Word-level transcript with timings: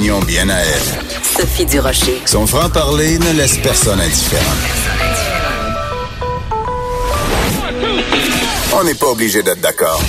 opinion 0.00 0.20
bien 0.20 0.48
à 0.48 0.60
elle. 0.60 1.04
Sophie 1.22 1.66
Durocher. 1.66 2.22
Son 2.24 2.46
franc-parler 2.46 3.18
ne 3.18 3.32
laisse 3.32 3.58
personne 3.58 4.00
indifférent. 4.00 4.44
On 8.72 8.84
n'est 8.84 8.94
pas 8.94 9.08
obligé 9.08 9.42
d'être 9.42 9.60
d'accord. 9.60 10.02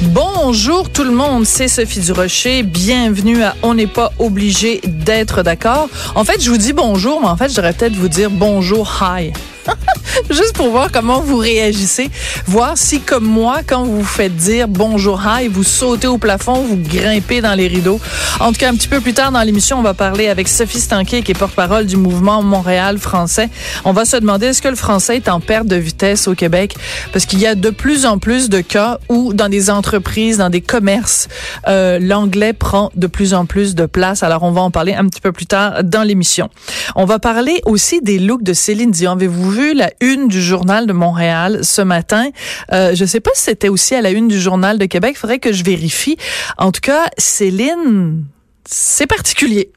Bonjour 0.00 0.90
tout 0.90 1.04
le 1.04 1.12
monde, 1.12 1.46
c'est 1.46 1.68
Sophie 1.68 2.00
Durocher. 2.00 2.64
Bienvenue 2.64 3.44
à 3.44 3.54
On 3.62 3.74
n'est 3.74 3.86
pas 3.86 4.10
obligé 4.18 4.80
d'être 4.84 5.44
d'accord. 5.44 5.88
En 6.16 6.24
fait, 6.24 6.42
je 6.42 6.50
vous 6.50 6.58
dis 6.58 6.72
bonjour, 6.72 7.20
mais 7.20 7.28
en 7.28 7.36
fait, 7.36 7.50
je 7.50 7.54
devrais 7.54 7.72
peut-être 7.72 7.94
vous 7.94 8.08
dire 8.08 8.30
bonjour, 8.30 9.00
hi. 9.00 9.32
Juste 10.30 10.54
pour 10.54 10.68
voir 10.68 10.90
comment 10.92 11.20
vous 11.20 11.36
réagissez, 11.36 12.10
voir 12.46 12.76
si 12.76 13.00
comme 13.00 13.24
moi, 13.24 13.60
quand 13.66 13.84
vous 13.84 13.98
vous 13.98 14.04
faites 14.04 14.36
dire 14.36 14.68
bonjour 14.68 15.22
hi, 15.24 15.48
vous 15.48 15.64
sautez 15.64 16.06
au 16.06 16.18
plafond, 16.18 16.62
vous 16.62 16.76
grimpez 16.76 17.40
dans 17.40 17.54
les 17.54 17.68
rideaux. 17.68 18.00
En 18.40 18.52
tout 18.52 18.58
cas, 18.58 18.70
un 18.70 18.74
petit 18.74 18.88
peu 18.88 19.00
plus 19.00 19.14
tard 19.14 19.32
dans 19.32 19.42
l'émission, 19.42 19.78
on 19.78 19.82
va 19.82 19.94
parler 19.94 20.28
avec 20.28 20.48
Sophie 20.48 20.80
Stanquet, 20.80 21.22
qui 21.22 21.32
est 21.32 21.38
porte-parole 21.38 21.86
du 21.86 21.96
mouvement 21.96 22.42
Montréal 22.42 22.98
français. 22.98 23.48
On 23.84 23.92
va 23.92 24.04
se 24.04 24.16
demander 24.16 24.46
est-ce 24.46 24.62
que 24.62 24.68
le 24.68 24.76
français 24.76 25.16
est 25.16 25.28
en 25.28 25.40
perte 25.40 25.66
de 25.66 25.76
vitesse 25.76 26.28
au 26.28 26.34
Québec, 26.34 26.76
parce 27.12 27.26
qu'il 27.26 27.40
y 27.40 27.46
a 27.46 27.54
de 27.54 27.70
plus 27.70 28.06
en 28.06 28.18
plus 28.18 28.48
de 28.48 28.60
cas 28.60 28.98
où 29.08 29.32
dans 29.32 29.48
des 29.48 29.70
entreprises, 29.70 30.38
dans 30.38 30.50
des 30.50 30.60
commerces, 30.60 31.28
euh, 31.68 31.98
l'anglais 32.00 32.52
prend 32.52 32.90
de 32.94 33.06
plus 33.06 33.34
en 33.34 33.46
plus 33.46 33.74
de 33.74 33.86
place. 33.86 34.22
Alors 34.22 34.42
on 34.42 34.52
va 34.52 34.60
en 34.60 34.70
parler 34.70 34.94
un 34.94 35.06
petit 35.06 35.20
peu 35.20 35.32
plus 35.32 35.46
tard 35.46 35.82
dans 35.82 36.02
l'émission. 36.02 36.50
On 36.94 37.04
va 37.04 37.18
parler 37.18 37.60
aussi 37.64 38.00
des 38.00 38.18
looks 38.18 38.42
de 38.42 38.52
Céline 38.52 38.90
Dion. 38.90 39.12
Avez-vous 39.12 39.50
vu 39.50 39.74
la 39.74 39.90
une 40.12 40.28
du 40.28 40.42
journal 40.42 40.86
de 40.86 40.92
Montréal 40.92 41.60
ce 41.62 41.82
matin. 41.82 42.28
Euh, 42.72 42.94
je 42.94 43.04
sais 43.04 43.20
pas 43.20 43.30
si 43.34 43.42
c'était 43.42 43.68
aussi 43.68 43.94
à 43.94 44.02
la 44.02 44.10
une 44.10 44.28
du 44.28 44.40
journal 44.40 44.78
de 44.78 44.86
Québec. 44.86 45.16
Faudrait 45.16 45.38
que 45.38 45.52
je 45.52 45.64
vérifie. 45.64 46.16
En 46.58 46.72
tout 46.72 46.80
cas, 46.80 47.06
Céline, 47.18 48.24
c'est 48.64 49.06
particulier. 49.06 49.72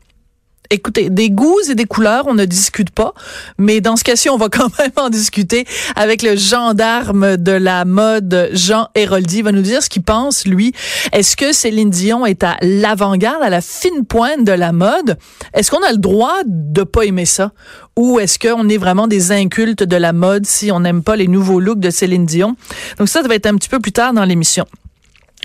Écoutez, 0.69 1.09
des 1.09 1.29
goûts 1.29 1.59
et 1.69 1.75
des 1.75 1.85
couleurs, 1.85 2.25
on 2.27 2.33
ne 2.33 2.45
discute 2.45 2.89
pas, 2.89 3.13
mais 3.57 3.79
dans 3.79 3.95
ce 3.95 4.03
cas-ci, 4.03 4.29
on 4.29 4.37
va 4.37 4.49
quand 4.51 4.69
même 4.79 4.91
en 4.97 5.09
discuter 5.09 5.65
avec 5.95 6.21
le 6.21 6.35
gendarme 6.35 7.37
de 7.37 7.51
la 7.51 7.85
mode, 7.85 8.49
Jean 8.53 8.89
Héroldi. 8.95 9.37
Il 9.37 9.43
va 9.43 9.51
nous 9.51 9.61
dire 9.61 9.81
ce 9.81 9.89
qu'il 9.89 10.03
pense, 10.03 10.45
lui. 10.45 10.73
Est-ce 11.13 11.37
que 11.37 11.53
Céline 11.53 11.89
Dion 11.89 12.25
est 12.25 12.43
à 12.43 12.57
l'avant-garde, 12.61 13.41
à 13.43 13.49
la 13.49 13.61
fine 13.61 14.05
pointe 14.05 14.43
de 14.43 14.51
la 14.51 14.71
mode? 14.71 15.17
Est-ce 15.53 15.71
qu'on 15.71 15.83
a 15.83 15.91
le 15.91 15.97
droit 15.97 16.37
de 16.45 16.83
pas 16.83 17.03
aimer 17.03 17.25
ça? 17.25 17.51
Ou 17.95 18.19
est-ce 18.19 18.37
qu'on 18.37 18.67
est 18.69 18.77
vraiment 18.77 19.07
des 19.07 19.31
incultes 19.31 19.83
de 19.83 19.95
la 19.95 20.13
mode 20.13 20.45
si 20.45 20.71
on 20.71 20.81
n'aime 20.81 21.03
pas 21.03 21.15
les 21.15 21.27
nouveaux 21.27 21.59
looks 21.59 21.79
de 21.79 21.89
Céline 21.89 22.25
Dion? 22.25 22.55
Donc 22.99 23.09
ça, 23.09 23.21
ça 23.21 23.27
va 23.27 23.35
être 23.35 23.47
un 23.47 23.55
petit 23.55 23.69
peu 23.69 23.79
plus 23.79 23.91
tard 23.93 24.13
dans 24.13 24.25
l'émission. 24.25 24.65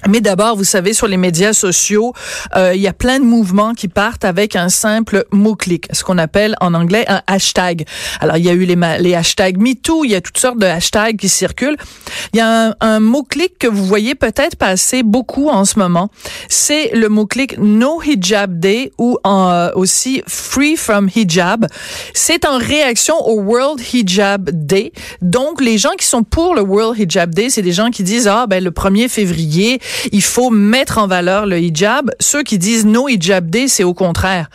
Mais 0.08 0.20
d'abord, 0.20 0.56
vous 0.56 0.64
savez, 0.64 0.92
sur 0.92 1.06
les 1.06 1.16
médias 1.16 1.52
sociaux, 1.52 2.12
euh, 2.56 2.72
il 2.74 2.80
y 2.80 2.88
a 2.88 2.92
plein 2.92 3.18
de 3.18 3.24
mouvements 3.24 3.74
qui 3.74 3.88
partent 3.88 4.24
avec 4.24 4.56
un 4.56 4.68
simple 4.68 5.24
mot-clic, 5.30 5.86
ce 5.92 6.04
qu'on 6.04 6.18
appelle 6.18 6.56
en 6.60 6.74
anglais 6.74 7.04
un 7.08 7.22
hashtag. 7.26 7.86
Alors, 8.20 8.36
il 8.36 8.44
y 8.44 8.48
a 8.48 8.52
eu 8.52 8.64
les, 8.64 8.76
les 8.98 9.14
hashtags 9.14 9.58
MeToo, 9.58 10.04
il 10.04 10.10
y 10.10 10.14
a 10.14 10.20
toutes 10.20 10.38
sortes 10.38 10.58
de 10.58 10.66
hashtags 10.66 11.16
qui 11.16 11.28
circulent. 11.28 11.76
Il 12.32 12.38
y 12.38 12.40
a 12.40 12.68
un, 12.68 12.74
un 12.80 13.00
mot-clic 13.00 13.58
que 13.58 13.66
vous 13.66 13.84
voyez 13.84 14.14
peut-être 14.14 14.56
passer 14.56 15.02
beaucoup 15.02 15.48
en 15.48 15.64
ce 15.64 15.78
moment. 15.78 16.10
C'est 16.48 16.90
le 16.94 17.08
mot-clic 17.08 17.58
No 17.58 18.02
Hijab 18.02 18.58
Day 18.58 18.92
ou 18.98 19.18
euh, 19.26 19.70
aussi 19.74 20.22
Free 20.26 20.76
from 20.76 21.08
Hijab. 21.14 21.66
C'est 22.14 22.44
en 22.44 22.58
réaction 22.58 23.14
au 23.26 23.40
World 23.40 23.80
Hijab 23.92 24.50
Day. 24.52 24.92
Donc, 25.20 25.60
les 25.60 25.78
gens 25.78 25.92
qui 25.98 26.06
sont 26.06 26.22
pour 26.22 26.54
le 26.54 26.62
World 26.62 26.98
Hijab 26.98 27.34
Day, 27.34 27.50
c'est 27.50 27.62
des 27.62 27.72
gens 27.72 27.90
qui 27.90 28.02
disent, 28.02 28.28
ah, 28.28 28.46
ben, 28.48 28.62
le 28.62 28.70
1er 28.70 29.08
février, 29.08 29.80
il 30.12 30.22
faut 30.22 30.50
mettre 30.50 30.98
en 30.98 31.06
valeur 31.06 31.46
le 31.46 31.58
hijab. 31.58 32.10
Ceux 32.20 32.42
qui 32.42 32.58
disent 32.58 32.86
no 32.86 33.08
hijab 33.08 33.48
day, 33.50 33.68
c'est 33.68 33.84
au 33.84 33.94
contraire. 33.94 34.48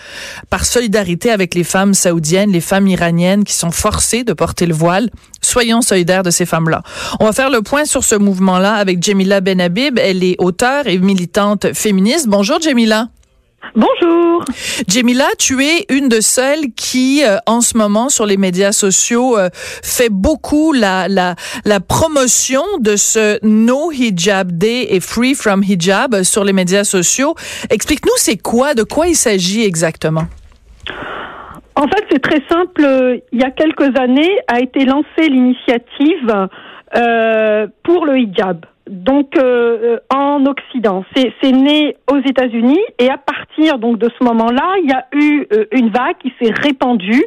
Par 0.50 0.66
solidarité 0.66 1.32
avec 1.32 1.56
les 1.56 1.64
femmes 1.64 1.94
saoudiennes, 1.94 2.52
les 2.52 2.62
femmes 2.62 2.88
iraniennes 2.88 3.44
qui 3.44 3.54
sont 3.54 3.72
forcées 3.72 4.24
de 4.24 4.34
porter 4.34 4.66
le 4.66 4.74
voile, 4.74 5.10
soyons 5.42 5.82
solidaires 5.82 6.24
de 6.24 6.32
ces 6.32 6.46
femmes-là. 6.46 6.84
On 7.20 7.26
va 7.26 7.34
faire 7.34 7.50
le 7.50 7.62
point 7.62 7.86
sur 7.86 8.04
ce 8.04 8.16
mouvement-là 8.16 8.74
avec 8.76 9.02
Jamila 9.04 9.42
Benhabib. 9.42 10.00
Elle 10.00 10.24
est 10.24 10.36
auteure 10.40 10.88
et 10.88 10.98
militante 10.98 11.74
féministe. 11.74 12.28
Bonjour 12.28 12.60
Jamila. 12.62 13.08
Bonjour. 13.76 14.44
Jamila, 14.88 15.26
tu 15.38 15.64
es 15.64 15.86
une 15.90 16.10
de 16.10 16.22
celles 16.22 16.72
qui, 16.76 17.24
euh, 17.24 17.38
en 17.46 17.62
ce 17.62 17.78
moment, 17.78 18.10
sur 18.10 18.26
les 18.26 18.38
médias 18.38 18.72
sociaux, 18.72 19.38
euh, 19.38 19.50
fait 19.54 20.10
beaucoup 20.10 20.74
la, 20.74 21.08
la, 21.08 21.36
la 21.66 21.80
promotion 21.80 22.64
de 22.80 22.96
ce 22.96 23.40
No 23.46 23.92
Hijab 23.92 24.52
Day 24.52 24.88
et 24.90 25.00
Free 25.00 25.36
from 25.36 25.64
Hijab 25.64 26.24
sur 26.24 26.44
les 26.44 26.54
médias 26.54 26.84
sociaux. 26.84 27.36
Explique-nous, 27.70 28.18
c'est 28.18 28.38
quoi, 28.38 28.74
de 28.74 28.84
quoi 28.84 29.08
il 29.08 29.16
s'agit 29.16 29.64
exactement? 29.64 30.28
En 31.76 31.88
fait, 31.88 32.04
c'est 32.12 32.22
très 32.22 32.42
simple. 32.50 33.22
Il 33.32 33.40
y 33.40 33.44
a 33.44 33.52
quelques 33.52 33.96
années 34.00 34.40
a 34.48 34.60
été 34.60 34.86
lancée 34.86 35.30
l'initiative 35.30 36.48
euh, 36.96 37.68
pour 37.84 38.06
le 38.06 38.18
hijab 38.18 38.66
donc 38.90 39.38
euh, 39.38 39.98
en 40.14 40.46
Occident. 40.46 41.04
C'est 41.16 41.52
né 41.52 41.96
aux 42.12 42.20
États-Unis 42.20 42.80
et 43.00 43.10
à 43.10 43.18
partir 43.18 43.80
donc 43.80 43.98
de 43.98 44.10
ce 44.18 44.24
moment-là, 44.24 44.76
il 44.84 44.90
y 44.90 44.94
a 44.94 45.06
eu 45.14 45.48
euh, 45.52 45.66
une 45.72 45.90
vague 45.90 46.18
qui 46.20 46.34
s'est 46.40 46.54
répandue. 46.64 47.26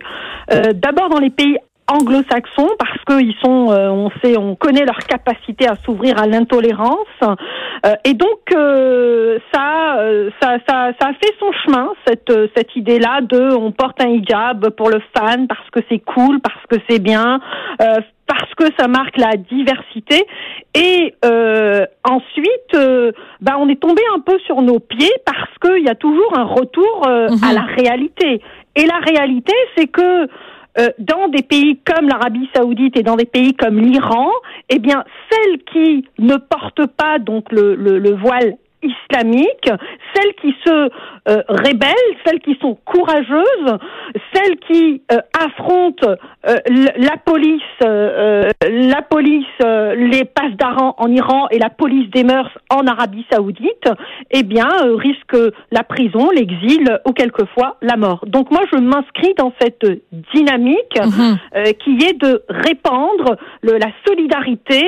Euh, 0.52 0.72
d'abord 0.74 1.08
dans 1.08 1.18
les 1.18 1.30
pays 1.30 1.56
anglo-saxons 1.90 2.70
parce 2.78 2.98
qu'ils 3.06 3.34
sont, 3.42 3.68
on 3.70 4.10
sait, 4.22 4.36
on 4.38 4.54
connaît 4.54 4.84
leur 4.84 4.98
capacité 4.98 5.66
à 5.68 5.74
s'ouvrir 5.84 6.20
à 6.20 6.26
l'intolérance 6.26 7.06
et 8.04 8.14
donc 8.14 8.40
ça, 9.52 9.96
ça, 10.40 10.58
ça, 10.68 10.90
ça 11.00 11.08
a 11.08 11.12
fait 11.14 11.34
son 11.38 11.52
chemin 11.64 11.88
cette 12.06 12.32
cette 12.56 12.76
idée-là 12.76 13.20
de 13.22 13.54
on 13.54 13.72
porte 13.72 14.02
un 14.02 14.08
hijab 14.08 14.70
pour 14.70 14.90
le 14.90 15.00
fan 15.16 15.46
parce 15.48 15.68
que 15.70 15.80
c'est 15.88 16.00
cool, 16.00 16.40
parce 16.40 16.64
que 16.68 16.76
c'est 16.88 17.00
bien 17.00 17.40
parce 18.30 18.54
que 18.54 18.64
ça 18.78 18.86
marque 18.86 19.16
la 19.16 19.32
diversité. 19.36 20.24
Et 20.74 21.14
euh, 21.24 21.84
ensuite, 22.08 22.74
euh, 22.74 23.10
bah, 23.40 23.56
on 23.58 23.68
est 23.68 23.80
tombé 23.80 24.02
un 24.14 24.20
peu 24.20 24.38
sur 24.46 24.62
nos 24.62 24.78
pieds 24.78 25.12
parce 25.26 25.50
qu'il 25.60 25.84
y 25.84 25.88
a 25.88 25.96
toujours 25.96 26.38
un 26.38 26.44
retour 26.44 27.02
euh, 27.08 27.26
à 27.26 27.48
Mhm. 27.48 27.54
la 27.54 27.62
réalité. 27.62 28.40
Et 28.76 28.86
la 28.86 28.98
réalité, 28.98 29.52
c'est 29.76 29.88
que 29.88 30.28
euh, 30.78 30.88
dans 30.98 31.28
des 31.28 31.42
pays 31.42 31.78
comme 31.84 32.08
l'Arabie 32.08 32.48
Saoudite 32.54 32.96
et 32.96 33.02
dans 33.02 33.16
des 33.16 33.26
pays 33.26 33.54
comme 33.54 33.78
l'Iran, 33.78 34.30
eh 34.68 34.78
bien, 34.78 35.04
celles 35.30 35.58
qui 35.72 36.06
ne 36.18 36.36
portent 36.36 36.86
pas 36.86 37.18
donc 37.18 37.50
le, 37.50 37.74
le, 37.74 37.98
le 37.98 38.14
voile 38.14 38.56
islamique, 38.82 39.70
celles 40.14 40.34
qui 40.40 40.54
se 40.64 40.70
euh, 41.28 41.42
rebellent, 41.48 42.16
celles 42.24 42.40
qui 42.40 42.56
sont 42.60 42.76
courageuses, 42.84 43.78
celles 44.32 44.56
qui 44.60 45.02
euh, 45.12 45.18
affrontent 45.38 46.08
euh, 46.48 46.56
la 46.96 47.16
police, 47.24 47.60
euh, 47.84 48.48
la 48.64 49.02
police, 49.02 49.44
euh, 49.64 49.94
les 49.94 50.24
passes 50.24 50.56
d'Aran 50.58 50.94
en 50.98 51.08
Iran 51.10 51.48
et 51.50 51.58
la 51.58 51.70
police 51.70 52.08
des 52.10 52.24
mœurs 52.24 52.50
en 52.70 52.86
Arabie 52.86 53.26
Saoudite, 53.30 53.88
eh 54.30 54.42
bien, 54.42 54.68
risquent 54.96 55.52
la 55.70 55.82
prison, 55.84 56.30
l'exil 56.34 56.98
ou 57.06 57.12
quelquefois 57.12 57.76
la 57.82 57.96
mort. 57.96 58.24
Donc 58.26 58.50
moi, 58.50 58.62
je 58.72 58.78
m'inscris 58.78 59.34
dans 59.36 59.52
cette 59.60 59.86
dynamique 60.34 60.98
Mhm. 61.00 61.38
euh, 61.56 61.64
qui 61.84 61.98
est 62.04 62.18
de 62.20 62.42
répandre 62.48 63.36
le- 63.62 63.78
la 63.78 63.90
solidarité 64.06 64.82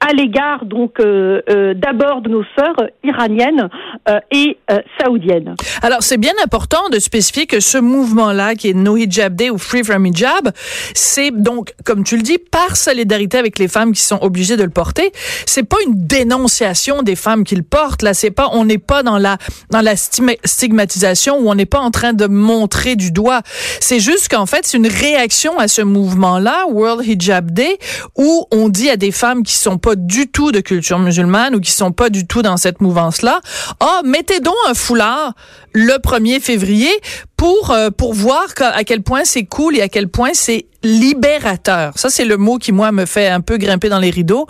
à 0.00 0.12
l'égard 0.12 0.64
donc 0.66 1.00
euh, 1.00 1.40
euh, 1.48 1.74
d'abord 1.74 2.20
de 2.20 2.28
nos 2.28 2.44
sœurs 2.56 2.76
iraniennes 3.02 3.68
euh, 4.08 4.18
et 4.30 4.58
euh, 4.70 4.78
saoudiennes. 5.00 5.54
Alors, 5.82 6.02
c'est 6.02 6.18
bien 6.18 6.34
important 6.44 6.88
de 6.92 6.98
spécifier 6.98 7.46
que 7.46 7.60
ce 7.60 7.78
mouvement-là, 7.78 8.54
qui 8.54 8.68
est 8.68 8.74
No 8.74 8.96
Hijab 8.96 9.34
Day 9.34 9.50
ou 9.50 9.58
Free 9.58 9.82
from 9.82 10.04
Hijab, 10.06 10.50
c'est 10.94 11.30
donc, 11.30 11.72
comme 11.84 12.04
tu 12.04 12.16
le 12.16 12.22
dis, 12.22 12.38
par 12.38 12.76
solidarité 12.76 13.38
avec 13.38 13.58
les 13.58 13.68
femmes 13.68 13.92
qui 13.92 14.02
sont 14.02 14.18
obligées 14.20 14.56
de 14.56 14.64
le 14.64 14.70
porter. 14.70 15.12
C'est 15.46 15.62
pas 15.68 15.78
une 15.86 16.06
dénonciation 16.06 17.02
des 17.02 17.16
femmes 17.16 17.44
qui 17.44 17.56
le 17.56 17.62
portent. 17.62 18.02
Là, 18.02 18.14
c'est 18.14 18.30
pas, 18.30 18.50
on 18.52 18.64
n'est 18.64 18.78
pas 18.78 19.02
dans 19.02 19.18
la 19.18 19.38
dans 19.70 19.80
la 19.80 19.94
stigma- 19.94 20.36
stigmatisation 20.44 21.38
où 21.38 21.48
on 21.48 21.54
n'est 21.54 21.66
pas 21.66 21.80
en 21.80 21.90
train 21.90 22.12
de 22.12 22.26
montrer 22.26 22.96
du 22.96 23.10
doigt. 23.12 23.40
C'est 23.80 24.00
juste 24.00 24.28
qu'en 24.28 24.46
fait, 24.46 24.66
c'est 24.66 24.76
une 24.76 24.86
réaction 24.88 25.58
à 25.58 25.68
ce 25.68 25.82
mouvement-là, 25.82 26.66
World 26.68 27.04
Hijab 27.06 27.50
Day, 27.50 27.78
où 28.16 28.46
on 28.50 28.68
dit 28.68 28.90
à 28.90 28.96
des 28.96 29.10
femmes 29.12 29.42
qui 29.42 29.54
sont 29.54 29.78
pas 29.86 29.94
du 29.94 30.26
tout 30.26 30.50
de 30.50 30.58
culture 30.58 30.98
musulmane 30.98 31.54
ou 31.54 31.60
qui 31.60 31.70
sont 31.70 31.92
pas 31.92 32.10
du 32.10 32.26
tout 32.26 32.42
dans 32.42 32.56
cette 32.56 32.80
mouvance-là, 32.80 33.38
ah, 33.78 34.00
mettez 34.04 34.40
donc 34.40 34.56
un 34.68 34.74
foulard 34.74 35.34
le 35.72 35.92
1er 35.92 36.40
février 36.40 36.90
pour 37.36 37.70
euh, 37.70 37.90
pour 37.90 38.12
voir 38.12 38.46
à 38.58 38.82
quel 38.82 39.04
point 39.04 39.22
c'est 39.24 39.44
cool 39.44 39.76
et 39.76 39.82
à 39.82 39.88
quel 39.88 40.08
point 40.08 40.30
c'est 40.32 40.66
libérateur. 40.82 41.92
Ça 41.94 42.10
c'est 42.10 42.24
le 42.24 42.36
mot 42.36 42.58
qui 42.58 42.72
moi 42.72 42.90
me 42.90 43.06
fait 43.06 43.28
un 43.28 43.40
peu 43.40 43.58
grimper 43.58 43.88
dans 43.88 44.00
les 44.00 44.10
rideaux. 44.10 44.48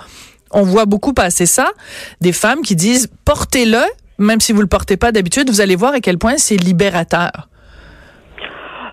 On 0.53 0.63
voit 0.63 0.87
beaucoup 0.87 1.13
passer 1.13 1.45
ça, 1.45 1.69
des 2.23 2.33
femmes 2.33 2.63
qui 2.63 2.75
disent 2.75 3.09
portez-le, 3.27 3.83
même 4.17 4.41
si 4.41 4.55
vous 4.55 4.63
le 4.63 4.69
portez 4.69 4.97
pas 4.97 5.13
d'habitude, 5.13 5.51
vous 5.51 5.61
allez 5.61 5.77
voir 5.77 5.93
à 5.93 6.01
quel 6.01 6.17
point 6.17 6.39
c'est 6.39 6.57
libérateur. 6.57 7.51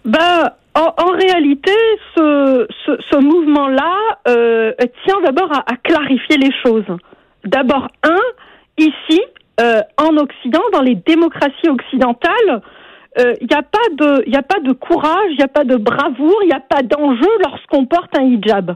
Ben, 0.04 0.52
en, 0.76 0.94
en 0.98 1.12
réalité, 1.12 1.72
ce, 2.16 2.68
ce, 2.86 2.92
ce 3.12 3.18
mouvement-là 3.18 3.96
euh, 4.28 4.74
tient 5.06 5.22
d'abord 5.22 5.52
à, 5.52 5.60
à 5.72 5.76
clarifier 5.78 6.38
les 6.38 6.52
choses. 6.64 6.86
D'abord, 7.46 7.88
un, 8.04 8.22
ici, 8.78 9.22
euh, 9.60 9.82
en 9.98 10.18
Occident, 10.18 10.64
dans 10.72 10.82
les 10.82 10.96
démocraties 10.96 11.70
occidentales, 11.70 12.62
il 13.16 13.48
n'y 13.48 13.56
a 13.56 13.62
pas 13.62 13.88
de, 13.92 14.36
a 14.36 14.42
pas 14.42 14.60
de 14.60 14.72
courage, 14.72 15.30
il 15.30 15.38
n'y 15.38 15.44
a 15.44 15.48
pas 15.48 15.66
de 15.66 15.76
bravoure, 15.76 16.40
il 16.42 16.48
n'y 16.48 16.54
a 16.54 16.60
pas 16.60 16.82
d'enjeu 16.82 17.30
lorsqu'on 17.46 17.86
porte 17.86 18.18
un 18.18 18.24
hijab. 18.24 18.76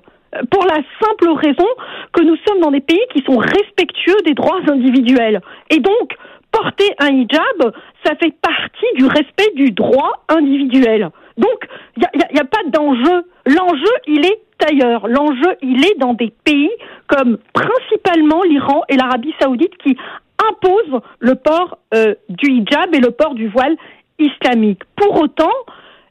Pour 0.51 0.63
la 0.65 0.75
simple 1.01 1.29
raison 1.43 1.65
que 2.13 2.21
nous 2.21 2.35
sommes 2.45 2.59
dans 2.59 2.69
des 2.69 2.81
pays 2.81 3.01
qui 3.15 3.23
sont 3.23 3.37
respectueux 3.37 4.17
des 4.25 4.35
droits 4.35 4.59
individuels. 4.69 5.41
Et 5.71 5.79
donc, 5.79 6.15
porter 6.51 6.93
un 6.99 7.07
hijab, 7.07 7.73
ça 8.05 8.13
fait 8.21 8.35
partie 8.39 8.85
du 8.97 9.05
respect 9.07 9.51
du 9.55 9.71
droit 9.71 10.23
individuel. 10.29 11.09
Donc, 11.37 11.67
il 11.95 12.03
n'y 12.33 12.39
a, 12.39 12.45
pas 12.45 12.63
d'enjeu. 12.67 13.25
L'enjeu, 13.45 13.93
il 14.07 14.25
est 14.25 14.41
ailleurs. 14.67 15.07
L'enjeu, 15.07 15.55
il 15.61 15.85
est 15.85 15.97
dans 15.99 16.13
des 16.13 16.33
pays 16.43 16.71
comme 17.07 17.37
principalement 17.53 18.41
l'Iran 18.43 18.83
et 18.89 18.97
l'Arabie 18.97 19.33
saoudite 19.39 19.77
qui 19.77 19.95
imposent 20.49 21.01
le 21.19 21.35
port 21.35 21.77
euh, 21.93 22.15
du 22.29 22.51
hijab 22.51 22.93
et 22.93 22.99
le 22.99 23.11
port 23.11 23.33
du 23.33 23.47
voile 23.47 23.75
islamique. 24.19 24.81
Pour 24.95 25.21
autant, 25.21 25.53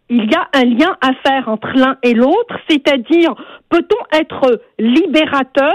il 0.09 0.31
y 0.31 0.35
a 0.35 0.49
un 0.55 0.65
lien 0.65 0.97
à 1.01 1.13
faire 1.27 1.49
entre 1.49 1.69
l'un 1.75 1.97
et 2.03 2.15
l'autre, 2.15 2.57
c'est-à-dire 2.69 3.35
peut-on 3.69 4.17
être 4.17 4.61
libérateur 4.79 5.75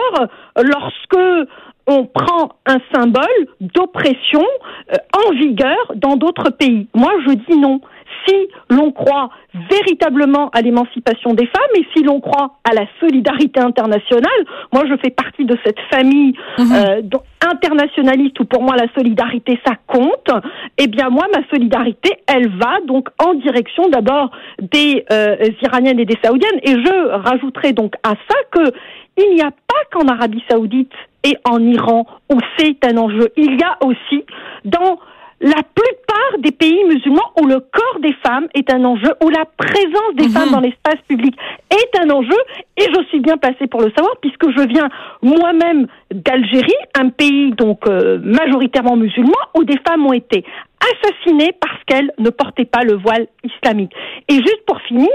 lorsque 0.56 1.50
on 1.88 2.06
prend 2.06 2.54
un 2.66 2.78
symbole 2.94 3.48
d'oppression 3.60 4.46
euh, 4.92 4.96
en 5.28 5.32
vigueur 5.34 5.92
dans 5.96 6.16
d'autres 6.16 6.52
pays? 6.52 6.88
Moi, 6.94 7.12
je 7.28 7.34
dis 7.34 7.58
non 7.58 7.82
si 8.26 8.36
l'on 8.70 8.92
croit 8.92 9.30
véritablement 9.70 10.50
à 10.50 10.62
l'émancipation 10.62 11.34
des 11.34 11.46
femmes 11.46 11.76
et 11.76 11.86
si 11.96 12.04
l'on 12.04 12.20
croit 12.20 12.56
à 12.64 12.74
la 12.74 12.86
solidarité 13.00 13.60
internationale, 13.60 14.30
moi 14.72 14.84
je 14.88 14.96
fais 15.04 15.10
partie 15.10 15.46
de 15.46 15.58
cette 15.66 15.80
famille 15.92 16.34
mhm. 16.58 16.72
euh, 16.74 17.02
internationaliste 17.46 18.40
où 18.40 18.46
pour 18.46 18.64
moi 18.64 18.76
la 18.76 18.88
solidarité 18.96 19.60
ça 19.66 19.74
compte, 19.88 20.30
eh 20.78 20.88
bien 20.88 21.10
moi 21.10 21.26
ma 21.34 21.48
solidarité 21.50 22.12
elle 22.28 22.50
va 22.58 22.80
donc 22.86 23.10
en 23.24 23.34
direction 23.34 23.90
d'abord 23.90 24.32
des 24.62 25.06
euh, 25.12 25.36
Iraniennes 25.62 26.00
et 26.00 26.06
des 26.06 26.18
Saoudiennes. 26.24 26.60
Et 26.64 26.72
je 26.72 27.08
rajouterai 27.10 27.74
donc 27.74 27.96
à 28.04 28.12
ça 28.12 28.38
que 28.52 28.72
il 29.18 29.36
n'y 29.36 29.42
a 29.42 29.52
pas 29.52 29.84
qu'en 29.92 30.08
Arabie 30.08 30.44
Saoudite 30.50 30.94
et 31.24 31.38
en 31.44 31.60
Iran 31.60 32.06
où 32.32 32.38
c'est 32.58 32.84
un 32.86 32.98
enjeu, 32.98 33.30
il 33.36 33.60
y 33.60 33.64
a 33.64 33.78
aussi 33.86 34.26
dans 34.66 35.00
la 35.42 35.64
plupart 35.64 36.40
des 36.40 36.52
pays 36.52 36.84
musulmans 36.88 37.32
où 37.42 37.48
le 37.48 37.60
corps 37.60 38.00
des 38.02 38.14
femmes 38.24 38.48
est 38.54 38.72
un 38.72 38.86
enjeu, 38.86 39.12
où 39.24 39.30
la 39.30 39.46
présence 39.58 40.16
des 40.16 40.28
mhm. 40.28 40.32
femmes 40.32 40.52
dans 40.52 40.60
l'espace 40.60 41.02
public 41.08 41.36
est 41.72 42.00
un 42.00 42.10
enjeu, 42.12 42.38
et 42.78 42.84
je 42.84 43.04
suis 43.10 43.20
bien 43.20 43.38
placée 43.38 43.68
pour 43.68 43.82
le 43.82 43.92
savoir 43.96 44.16
puisque 44.22 44.50
je 44.56 44.68
viens 44.68 44.90
moi-même 45.22 45.88
d'Algérie, 46.14 46.72
un 46.96 47.10
pays 47.10 47.52
donc 47.52 47.88
euh, 47.88 48.20
majoritairement 48.24 48.96
musulman, 48.96 49.38
où 49.58 49.64
des 49.64 49.78
femmes 49.88 50.06
ont 50.06 50.14
été 50.14 50.46
assassinées 50.82 51.52
parce 51.60 51.78
qu'elles 51.86 52.12
ne 52.18 52.30
portaient 52.30 52.66
pas 52.66 52.84
le 52.84 52.96
voile 52.96 53.28
islamique. 53.44 53.94
Et 54.28 54.36
juste 54.36 54.64
pour 54.66 54.82
finir, 54.82 55.10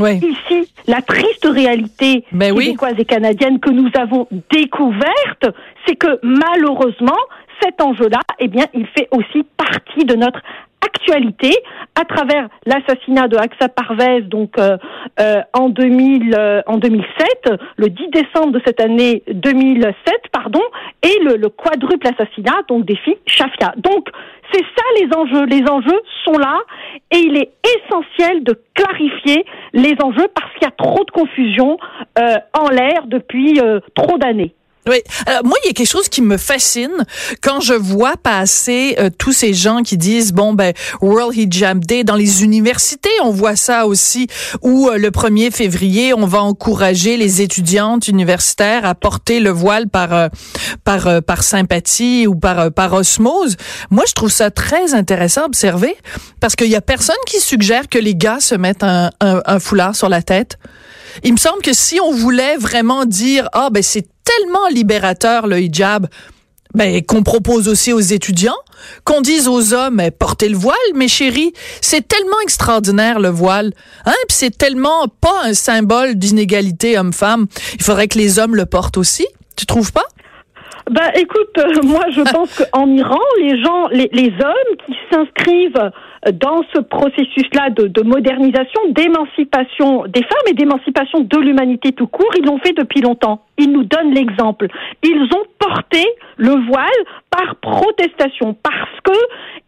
ici, 0.00 0.72
la 0.86 1.02
triste 1.02 1.46
réalité 1.46 2.24
ben 2.32 2.54
québécoise 2.54 2.94
et 2.98 3.04
canadienne 3.04 3.60
que 3.60 3.70
nous 3.70 3.90
avons 3.94 4.26
découverte, 4.50 5.46
c'est 5.86 5.96
que 5.96 6.18
malheureusement, 6.22 7.18
cet 7.62 7.80
enjeu-là, 7.80 8.20
eh 8.38 8.48
bien, 8.48 8.64
il 8.74 8.86
fait 8.86 9.08
aussi 9.12 9.44
partie 9.56 10.04
de 10.04 10.14
notre 10.14 10.40
actualité. 10.84 11.50
À 11.94 12.04
travers 12.04 12.48
l'assassinat 12.66 13.28
de 13.28 13.36
Aksa 13.36 13.68
Parvez 13.68 14.22
donc 14.22 14.58
euh, 14.58 14.76
euh, 15.20 15.42
en 15.52 15.68
2000 15.68 16.34
euh, 16.36 16.62
en 16.66 16.78
2007 16.78 17.50
le 17.76 17.88
10 17.88 18.08
décembre 18.08 18.52
de 18.52 18.62
cette 18.64 18.80
année 18.80 19.22
2007 19.32 19.94
pardon 20.32 20.62
et 21.02 21.22
le, 21.22 21.36
le 21.36 21.48
quadruple 21.50 22.06
assassinat 22.08 22.62
donc 22.68 22.84
des 22.84 22.96
filles 22.96 23.18
Shafia. 23.26 23.74
Donc 23.76 24.08
c'est 24.52 24.62
ça 24.62 24.84
les 25.00 25.16
enjeux. 25.16 25.44
Les 25.46 25.62
enjeux 25.70 26.00
sont 26.24 26.38
là 26.38 26.60
et 27.10 27.18
il 27.18 27.36
est 27.36 27.52
essentiel 27.76 28.42
de 28.42 28.58
clarifier 28.74 29.44
les 29.72 29.94
enjeux 30.02 30.28
parce 30.34 30.52
qu'il 30.54 30.62
y 30.62 30.66
a 30.66 30.70
trop 30.70 31.04
de 31.04 31.10
confusion 31.10 31.78
en 32.16 32.68
l'air 32.70 33.06
depuis 33.06 33.60
trop 33.94 34.18
d'années 34.18 34.54
oui. 34.88 34.96
Alors, 35.26 35.44
moi, 35.44 35.56
il 35.62 35.68
y 35.68 35.70
a 35.70 35.74
quelque 35.74 35.88
chose 35.88 36.08
qui 36.08 36.22
me 36.22 36.36
fascine 36.36 37.06
quand 37.40 37.60
je 37.60 37.74
vois 37.74 38.16
passer 38.16 38.96
euh, 38.98 39.10
tous 39.16 39.32
ces 39.32 39.54
gens 39.54 39.82
qui 39.82 39.96
disent, 39.96 40.32
bon, 40.32 40.54
ben, 40.54 40.72
World 41.00 41.36
Hijab 41.36 41.84
Day 41.84 42.02
dans 42.02 42.16
les 42.16 42.42
universités, 42.42 43.10
on 43.22 43.30
voit 43.30 43.54
ça 43.54 43.86
aussi, 43.86 44.26
où 44.60 44.88
euh, 44.88 44.98
le 44.98 45.10
1er 45.10 45.52
février, 45.52 46.12
on 46.14 46.26
va 46.26 46.42
encourager 46.42 47.16
les 47.16 47.42
étudiantes 47.42 48.08
universitaires 48.08 48.84
à 48.84 48.96
porter 48.96 49.38
le 49.38 49.50
voile 49.50 49.88
par, 49.88 50.12
euh, 50.12 50.28
par, 50.82 51.22
par 51.22 51.44
sympathie 51.44 52.26
ou 52.26 52.34
par, 52.34 52.72
par 52.72 52.92
osmose. 52.92 53.56
Moi, 53.90 54.02
je 54.08 54.14
trouve 54.14 54.32
ça 54.32 54.50
très 54.50 54.94
intéressant 54.94 55.42
à 55.42 55.46
observer 55.46 55.96
parce 56.40 56.56
qu'il 56.56 56.68
y 56.68 56.76
a 56.76 56.80
personne 56.80 57.14
qui 57.26 57.38
suggère 57.38 57.88
que 57.88 57.98
les 57.98 58.16
gars 58.16 58.40
se 58.40 58.56
mettent 58.56 58.82
un, 58.82 59.10
un, 59.20 59.42
un 59.44 59.58
foulard 59.60 59.94
sur 59.94 60.08
la 60.08 60.22
tête. 60.22 60.58
Il 61.22 61.32
me 61.32 61.38
semble 61.38 61.62
que 61.62 61.72
si 61.72 62.00
on 62.00 62.12
voulait 62.12 62.56
vraiment 62.56 63.04
dire, 63.04 63.48
ah, 63.52 63.68
ben, 63.70 63.82
c'est 63.82 64.06
tellement 64.24 64.68
libérateur, 64.68 65.46
le 65.46 65.60
hijab, 65.60 66.08
ben, 66.74 67.02
qu'on 67.04 67.22
propose 67.22 67.68
aussi 67.68 67.92
aux 67.92 68.00
étudiants, 68.00 68.56
qu'on 69.04 69.20
dise 69.20 69.46
aux 69.46 69.74
hommes, 69.74 70.00
eh, 70.00 70.10
portez 70.10 70.48
le 70.48 70.56
voile, 70.56 70.76
mes 70.94 71.08
chéris. 71.08 71.52
C'est 71.80 72.06
tellement 72.06 72.40
extraordinaire, 72.42 73.20
le 73.20 73.28
voile. 73.28 73.72
Hein? 74.06 74.14
Puis 74.28 74.36
c'est 74.38 74.56
tellement 74.56 75.06
pas 75.20 75.44
un 75.44 75.54
symbole 75.54 76.14
d'inégalité 76.14 76.98
homme-femme. 76.98 77.46
Il 77.74 77.82
faudrait 77.82 78.08
que 78.08 78.18
les 78.18 78.38
hommes 78.38 78.56
le 78.56 78.66
portent 78.66 78.96
aussi. 78.96 79.26
Tu 79.56 79.66
trouves 79.66 79.92
pas? 79.92 80.04
Ben, 80.90 81.10
écoute, 81.14 81.58
euh, 81.58 81.82
moi, 81.84 82.04
je 82.10 82.22
pense 82.32 82.68
qu'en 82.72 82.88
Iran, 82.88 83.20
les 83.38 83.62
gens, 83.62 83.88
les, 83.88 84.32
hommes 84.42 84.76
qui 84.86 84.94
s'inscrivent 85.10 85.90
dans 86.32 86.62
ce 86.74 86.80
processus-là 86.80 87.70
de, 87.70 87.86
de, 87.86 88.02
modernisation, 88.02 88.80
d'émancipation 88.90 90.04
des 90.06 90.22
femmes 90.22 90.48
et 90.50 90.54
d'émancipation 90.54 91.20
de 91.20 91.38
l'humanité 91.38 91.92
tout 91.92 92.06
court, 92.06 92.30
ils 92.38 92.44
l'ont 92.44 92.58
fait 92.58 92.72
depuis 92.72 93.00
longtemps. 93.00 93.42
Ils 93.58 93.70
nous 93.70 93.84
donnent 93.84 94.12
l'exemple. 94.12 94.66
Ils 95.02 95.28
ont 95.34 95.44
porté 95.58 96.04
le 96.36 96.52
voile 96.66 96.88
par 97.30 97.56
protestation 97.56 98.54
parce 98.62 99.00
que 99.04 99.12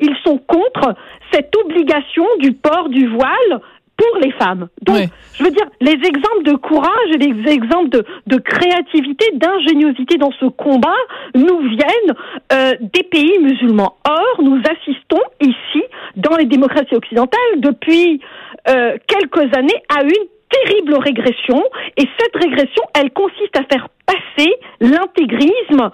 ils 0.01 0.17
sont 0.25 0.39
contre 0.39 0.95
cette 1.33 1.55
obligation 1.57 2.27
du 2.41 2.53
port 2.53 2.89
du 2.89 3.07
voile 3.07 3.61
pour 3.97 4.21
les 4.21 4.33
femmes. 4.33 4.69
Donc, 4.83 4.97
je 5.35 5.45
veux 5.45 5.51
dire, 5.51 5.67
les 5.81 5.93
exemples 5.93 6.43
de 6.45 6.55
courage 6.55 7.11
et 7.15 7.19
les 7.19 7.53
exemples 7.53 7.91
de, 7.91 8.05
de 8.27 8.37
créativité, 8.37 9.27
d'ingéniosité 9.35 10.17
dans 10.17 10.33
ce 10.33 10.47
combat 10.47 10.97
nous 11.35 11.61
viennent 11.61 12.15
euh, 12.53 12.73
des 12.81 13.03
pays 13.05 13.39
musulmans. 13.41 13.97
Or, 14.09 14.43
nous 14.43 14.61
assistons 14.71 15.23
ici, 15.41 15.85
dans 16.17 16.37
les 16.37 16.47
démocraties 16.47 16.95
occidentales, 16.95 17.41
depuis 17.57 18.21
euh, 18.69 18.97
quelques 19.07 19.57
années, 19.57 19.83
à 19.89 20.03
une 20.03 20.29
terrible 20.51 20.95
régression. 20.95 21.63
Et 21.97 22.09
cette 22.19 22.43
régression, 22.43 22.83
elle 22.99 23.11
consiste 23.11 23.57
à 23.57 23.65
faire 23.65 23.89
passer 24.07 24.51
l'intégrisme 24.81 25.91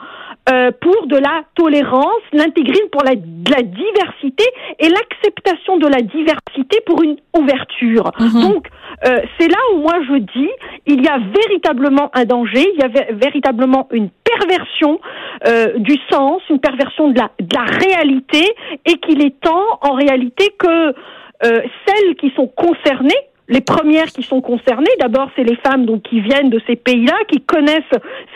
euh, 0.50 0.71
pour 0.80 1.07
de 1.07 1.16
la 1.16 1.42
tolérance, 1.54 2.23
l'intégrisme 2.33 2.88
pour 2.90 3.02
la, 3.04 3.12
la 3.12 3.62
diversité 3.62 4.45
et 4.78 4.88
l'acceptation 4.88 5.76
de 5.78 5.87
la 5.87 6.02
diversité 6.02 6.80
pour 6.87 7.02
une 7.02 7.16
ouverture. 7.37 8.11
Mhm. 8.19 8.40
Donc, 8.40 8.69
euh, 9.07 9.21
c'est 9.38 9.49
là 9.49 9.59
où 9.75 9.78
moi 9.78 9.95
je 10.09 10.19
dis, 10.19 10.50
il 10.87 11.02
y 11.02 11.09
a 11.09 11.19
véritablement 11.19 12.11
un 12.14 12.25
danger, 12.25 12.66
il 12.75 12.80
y 12.80 12.85
a 12.85 13.12
véritablement 13.12 13.88
une 13.92 14.11
perversion 14.25 15.00
euh, 15.47 15.78
du 15.78 15.97
sens, 16.11 16.42
une 16.50 16.61
perversion 16.61 17.09
de 17.09 17.19
la, 17.19 17.30
de 17.40 17.54
la 17.54 17.64
réalité, 17.64 18.45
et 18.87 18.95
qu'il 18.99 19.23
est 19.23 19.40
temps 19.40 19.78
en 19.83 19.92
réalité 19.92 20.54
que 20.59 20.95
euh, 21.42 21.62
celles 21.87 22.16
qui 22.16 22.30
sont 22.37 22.47
concernées 22.49 23.30
les 23.50 23.61
premières 23.61 24.07
qui 24.07 24.23
sont 24.23 24.40
concernées, 24.40 24.90
d'abord, 25.00 25.28
c'est 25.35 25.42
les 25.42 25.57
femmes 25.57 25.85
donc 25.85 26.02
qui 26.02 26.21
viennent 26.21 26.50
de 26.50 26.61
ces 26.66 26.76
pays-là, 26.76 27.16
qui 27.28 27.40
connaissent 27.40 27.83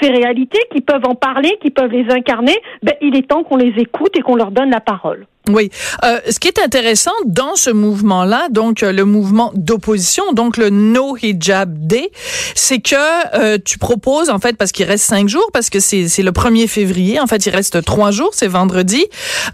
ces 0.03 0.11
réalités, 0.11 0.59
qui 0.73 0.81
peuvent 0.81 1.07
en 1.07 1.15
parler, 1.15 1.57
qui 1.63 1.71
peuvent 1.71 1.93
les 1.93 2.13
incarner. 2.13 2.57
Ben, 2.83 2.95
il 3.01 3.17
est 3.17 3.29
temps 3.29 3.45
qu'on 3.45 3.57
les 3.57 3.73
écoute 3.79 4.17
et 4.19 4.23
qu'on 4.23 4.35
leur 4.35 4.51
donne 4.51 4.71
la 4.71 4.81
parole. 4.81 5.27
Oui. 5.51 5.71
Euh, 6.05 6.21
ce 6.31 6.39
qui 6.39 6.49
est 6.49 6.59
intéressant 6.59 7.13
dans 7.27 7.55
ce 7.55 7.69
mouvement-là, 7.69 8.49
donc 8.51 8.83
euh, 8.83 8.93
le 8.93 9.05
mouvement 9.05 9.53
d'opposition, 9.55 10.33
donc 10.33 10.57
le 10.57 10.71
No 10.71 11.19
Hijab 11.19 11.87
Day, 11.87 12.11
c'est 12.55 12.79
que 12.79 12.95
euh, 13.37 13.59
tu 13.63 13.79
proposes, 13.79 14.31
en 14.31 14.39
fait, 14.39 14.57
parce 14.57 14.73
qu'il 14.73 14.87
reste 14.87 15.05
cinq 15.05 15.29
jours, 15.29 15.51
parce 15.53 15.69
que 15.69 15.81
c'est 15.81 16.07
le 16.23 16.31
1er 16.31 16.67
février, 16.67 17.21
en 17.21 17.27
fait, 17.27 17.45
il 17.45 17.51
reste 17.51 17.85
trois 17.85 18.11
jours, 18.11 18.31
c'est 18.33 18.49
vendredi, 18.49 19.05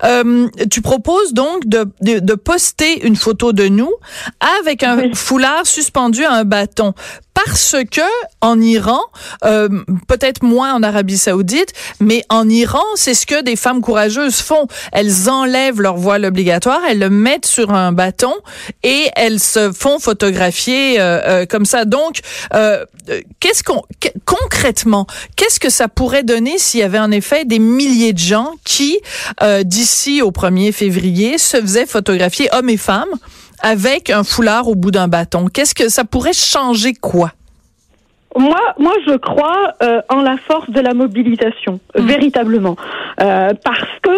euh, 0.04 0.47
tu 0.70 0.80
proposes 0.80 1.32
donc 1.32 1.66
de, 1.66 1.85
de, 2.00 2.20
de, 2.20 2.35
poster 2.35 3.04
une 3.04 3.16
photo 3.16 3.52
de 3.52 3.66
nous 3.66 3.92
avec 4.62 4.85
un 4.85 5.12
foulard 5.12 5.66
suspendu 5.66 6.25
à 6.25 6.35
un 6.35 6.44
bâton. 6.44 6.94
Parce 7.34 7.76
que 7.90 8.00
en 8.40 8.60
Iran, 8.60 9.00
euh, 9.44 9.68
peut-être 10.08 10.42
moins 10.42 10.75
en 10.75 10.82
Arabie 10.82 11.18
Saoudite, 11.18 11.72
mais 12.00 12.22
en 12.28 12.49
Iran, 12.49 12.82
c'est 12.96 13.14
ce 13.14 13.26
que 13.26 13.42
des 13.42 13.56
femmes 13.56 13.80
courageuses 13.80 14.40
font. 14.40 14.66
Elles 14.92 15.28
enlèvent 15.28 15.80
leur 15.80 15.96
voile 15.96 16.25
obligatoire, 16.25 16.80
elles 16.88 16.99
le 16.99 17.10
mettent 17.10 17.46
sur 17.46 17.72
un 17.72 17.92
bâton 17.92 18.32
et 18.82 19.08
elles 19.16 19.40
se 19.40 19.72
font 19.72 19.99
photographier 19.99 21.00
euh, 21.00 21.20
euh, 21.25 21.46
comme 21.46 21.64
ça. 21.64 21.84
Donc, 21.84 22.20
qu'est-ce 23.40 23.62
qu'on 23.62 23.82
concrètement, 24.25 25.06
qu'est-ce 25.37 25.58
que 25.60 25.70
ça 25.70 25.88
pourrait 25.88 26.22
donner 26.22 26.58
s'il 26.58 26.80
y 26.80 26.82
avait 26.82 26.99
en 26.99 27.10
effet 27.10 27.44
des 27.44 27.58
milliers 27.58 28.12
de 28.12 28.18
gens 28.18 28.52
qui, 28.64 28.99
d'ici 29.64 30.22
au 30.22 30.30
1er 30.30 30.72
février, 30.72 31.38
se 31.38 31.60
faisaient 31.60 31.87
photographier, 31.87 32.49
hommes 32.52 32.68
et 32.68 32.76
femmes? 32.76 33.08
Avec 33.62 34.10
un 34.10 34.24
foulard 34.24 34.68
au 34.68 34.74
bout 34.74 34.90
d'un 34.90 35.08
bâton. 35.08 35.46
Qu'est-ce 35.52 35.74
que 35.74 35.88
ça 35.88 36.04
pourrait 36.04 36.32
changer 36.32 36.94
quoi? 36.94 37.32
Moi, 38.36 38.60
moi, 38.78 38.94
je 39.06 39.16
crois 39.16 39.74
euh, 39.82 40.00
en 40.08 40.22
la 40.22 40.36
force 40.36 40.70
de 40.70 40.80
la 40.80 40.94
mobilisation, 40.94 41.80
mmh. 41.96 42.02
véritablement, 42.02 42.76
euh, 43.20 43.50
parce 43.64 43.88
que 44.02 44.10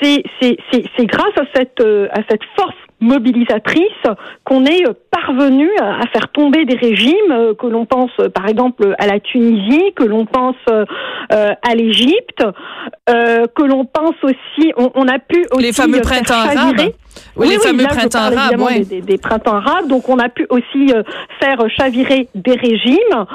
c'est 0.00 0.24
c'est 0.40 1.06
grâce 1.06 1.36
à 1.36 1.44
cette 1.54 1.80
euh, 1.80 2.08
à 2.10 2.20
cette 2.28 2.42
force 2.56 2.74
mobilisatrice 3.00 3.86
qu'on 4.44 4.64
est 4.64 4.84
parvenu 5.10 5.68
à 5.80 6.06
faire 6.12 6.28
tomber 6.28 6.64
des 6.64 6.76
régimes 6.76 7.54
que 7.58 7.66
l'on 7.66 7.84
pense 7.84 8.12
par 8.32 8.48
exemple 8.48 8.94
à 8.96 9.08
la 9.08 9.18
Tunisie, 9.18 9.92
que 9.96 10.04
l'on 10.04 10.24
pense 10.24 10.54
à 10.68 11.74
l'Égypte, 11.74 12.44
que 13.08 13.62
l'on 13.64 13.86
pense 13.86 14.14
aussi, 14.22 14.72
on, 14.76 14.92
on, 14.94 15.08
a 15.08 15.18
pu 15.18 15.44
aussi 15.50 15.64
les 15.64 15.72
fameux 15.72 16.00
printemps 16.00 16.34
arabes. 16.34 16.92
Oui, 17.36 17.48
les 17.48 17.58
fameux 17.58 17.84
printemps 17.84 18.18
arabes, 18.18 18.60
des, 18.90 19.18
printemps 19.18 19.56
arabes. 19.56 19.88
Donc, 19.88 20.08
on 20.08 20.18
a 20.18 20.28
pu 20.28 20.46
aussi 20.50 20.92
euh, 20.92 21.02
faire 21.40 21.58
chavirer 21.70 22.28
des 22.34 22.54
régimes. 22.54 23.26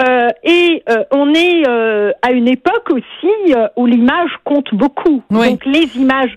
Euh, 0.00 0.28
et 0.42 0.82
euh, 0.88 1.04
on 1.12 1.32
est 1.34 1.68
euh, 1.68 2.10
à 2.22 2.32
une 2.32 2.48
époque 2.48 2.90
aussi 2.90 3.54
où 3.76 3.86
l'image 3.86 4.30
compte 4.42 4.74
beaucoup. 4.74 5.22
Donc, 5.30 5.64
les 5.64 5.96
images 5.96 6.34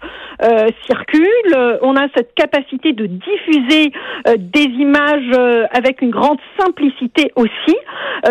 circulent. 0.85 1.79
On 1.81 1.95
a 1.95 2.07
cette 2.15 2.35
capacité 2.35 2.93
de 2.93 3.07
diffuser 3.07 3.91
des 4.37 4.65
images 4.65 5.67
avec 5.71 6.01
une 6.01 6.11
grande 6.11 6.37
simplicité 6.59 7.31
aussi. 7.35 7.75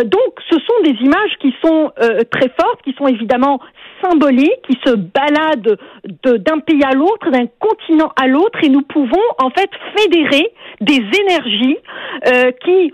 donc, 0.04 0.34
ce 0.48 0.56
sont 0.56 0.82
des 0.84 0.96
images 1.04 1.32
qui 1.40 1.52
sont 1.64 1.90
très 2.30 2.48
fortes, 2.60 2.80
qui 2.84 2.94
sont 2.96 3.08
évidemment 3.08 3.60
symboliques, 4.02 4.62
qui 4.68 4.78
se 4.84 4.94
baladent 4.94 5.78
d'un 6.22 6.58
pays 6.60 6.84
à 6.84 6.92
l'autre, 6.92 7.30
d'un 7.30 7.46
continent 7.58 8.12
à 8.20 8.28
l'autre 8.28 8.45
et 8.62 8.68
nous 8.68 8.82
pouvons 8.82 9.22
en 9.38 9.50
fait 9.50 9.70
fédérer 9.96 10.52
des 10.80 11.02
énergies 11.20 11.78
euh, 12.26 12.50
qui 12.64 12.92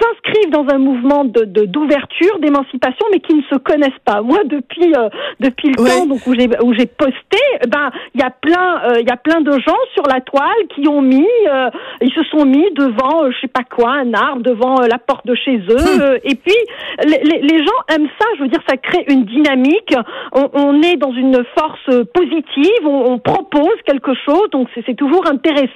s'inscrivent 0.00 0.50
dans 0.50 0.66
un 0.74 0.78
mouvement 0.78 1.24
de 1.24 1.44
d'ouverture, 1.66 2.38
d'émancipation, 2.40 3.06
mais 3.12 3.20
qui 3.20 3.34
ne 3.34 3.42
se 3.42 3.56
connaissent 3.56 4.02
pas. 4.04 4.22
Moi, 4.22 4.38
depuis 4.44 4.92
euh, 4.96 5.08
depuis 5.40 5.68
le 5.68 5.74
temps 5.74 6.06
donc 6.06 6.26
où 6.26 6.34
j'ai 6.34 6.48
où 6.62 6.72
j'ai 6.72 6.86
posté, 6.86 7.38
ben 7.68 7.90
il 8.14 8.20
y 8.20 8.24
a 8.24 8.30
plein 8.30 8.80
euh, 8.84 9.00
il 9.00 9.06
y 9.06 9.12
a 9.12 9.16
plein 9.16 9.40
de 9.40 9.52
gens 9.52 9.76
sur 9.94 10.04
la 10.06 10.20
toile 10.20 10.66
qui 10.74 10.88
ont 10.88 11.02
mis 11.02 11.28
euh, 11.48 11.68
ils 12.00 12.12
se 12.12 12.22
sont 12.24 12.46
mis 12.46 12.70
devant 12.74 13.30
je 13.30 13.38
sais 13.40 13.48
pas 13.48 13.64
quoi 13.64 13.90
un 13.90 14.14
arbre 14.14 14.42
devant 14.42 14.80
la 14.80 14.98
porte 14.98 15.26
de 15.26 15.34
chez 15.34 15.58
eux 15.58 15.76
hum. 15.76 16.18
et 16.24 16.34
puis 16.34 16.56
les, 17.04 17.40
les, 17.40 17.58
gens 17.58 17.94
aiment 17.94 18.08
ça. 18.18 18.26
Je 18.36 18.42
veux 18.42 18.48
dire, 18.48 18.62
ça 18.68 18.76
crée 18.76 19.04
une 19.08 19.24
dynamique. 19.24 19.94
On, 20.32 20.48
on 20.54 20.82
est 20.82 20.96
dans 20.96 21.12
une 21.12 21.44
force 21.56 22.04
positive. 22.14 22.84
On, 22.84 23.12
on 23.12 23.18
propose 23.18 23.76
quelque 23.84 24.12
chose, 24.24 24.48
donc 24.52 24.68
c'est 24.86 24.96
toujours 24.96 25.26
intéressant 25.28 25.66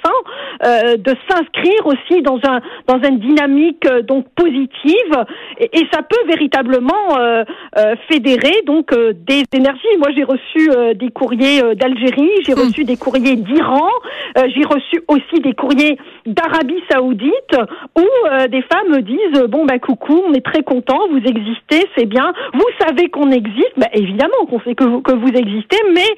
de 0.63 1.15
s'inscrire 1.29 1.87
aussi 1.87 2.23
dans 2.23 2.39
un 2.45 2.61
dans 2.87 3.01
une 3.03 3.19
dynamique 3.19 3.87
donc 4.03 4.27
positive 4.35 5.15
et, 5.59 5.71
et, 5.73 5.87
ça 5.93 6.03
peut 6.03 6.27
véritablement 6.27 7.19
euh, 7.19 7.45
euh, 7.79 7.95
fédérer 8.11 8.63
donc 8.67 8.93
euh, 8.93 9.13
des 9.13 9.45
énergies. 9.53 9.97
Moi, 9.99 10.09
j'ai 10.17 10.25
reçu 10.25 10.71
des 10.95 11.11
courriers 11.11 11.63
d'Algérie, 11.75 12.31
j'ai 12.45 12.55
hmm. 12.55 12.67
reçu 12.67 12.85
des 12.85 12.97
courriers 12.97 13.37
d'Iran, 13.37 13.89
j'ai 14.37 14.65
reçu 14.65 15.03
aussi 15.09 15.41
des 15.43 15.55
courriers 15.55 15.99
d'Arabie 16.27 16.83
Saoudite 16.91 17.57
où 17.99 18.07
des 18.49 18.63
femmes 18.63 18.89
me 18.91 19.01
disent 19.01 19.43
bon 19.49 19.65
bah 19.65 19.79
coucou, 19.79 20.23
on 20.27 20.33
est 20.33 20.45
très 20.45 20.63
content, 20.63 20.99
vous 21.11 21.19
existez, 21.19 21.87
c'est 21.97 22.07
bien. 22.07 22.33
Vous 22.55 22.87
savez 22.87 23.09
qu'on 23.09 23.31
existe, 23.31 23.73
bah, 23.77 23.89
évidemment 23.93 24.47
qu'on 24.49 24.61
sait 24.61 24.75
que 24.75 24.85
vous, 24.85 25.01
que 25.01 25.13
vous 25.13 25.29
existez, 25.29 25.79
mais 25.95 26.09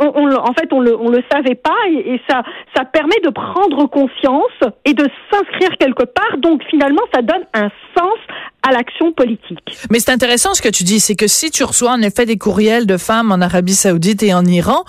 on, 0.00 0.32
en 0.34 0.52
fait 0.52 0.72
on 0.72 0.80
le 0.80 0.96
on 0.96 1.08
le 1.08 1.22
savait 1.30 1.54
pas 1.54 1.70
et, 1.90 2.14
et 2.14 2.20
ça 2.28 2.42
ça 2.74 2.84
permet 2.84 3.20
de 3.22 3.30
prendre 3.30 3.86
conscience 3.86 4.58
et 4.84 4.94
de 4.94 5.06
s'inscrire 5.30 5.76
quelque 5.78 6.04
part. 6.04 6.38
Donc 6.38 6.62
finalement 6.64 7.01
ça 7.14 7.22
donne 7.22 7.44
un 7.54 7.68
sens 7.96 8.11
Mais 9.90 10.00
c'est 10.00 10.10
intéressant 10.10 10.54
ce 10.54 10.62
que 10.62 10.68
tu 10.68 10.84
dis, 10.84 11.00
c'est 11.00 11.14
que 11.14 11.26
si 11.26 11.50
tu 11.50 11.64
reçois 11.64 11.90
en 11.90 12.02
effet 12.02 12.26
des 12.26 12.38
courriels 12.38 12.86
de 12.86 12.96
femmes 12.96 13.32
en 13.32 13.40
Arabie 13.40 13.74
Saoudite 13.74 14.22
et 14.22 14.34
en 14.34 14.44
Iran 14.44 14.84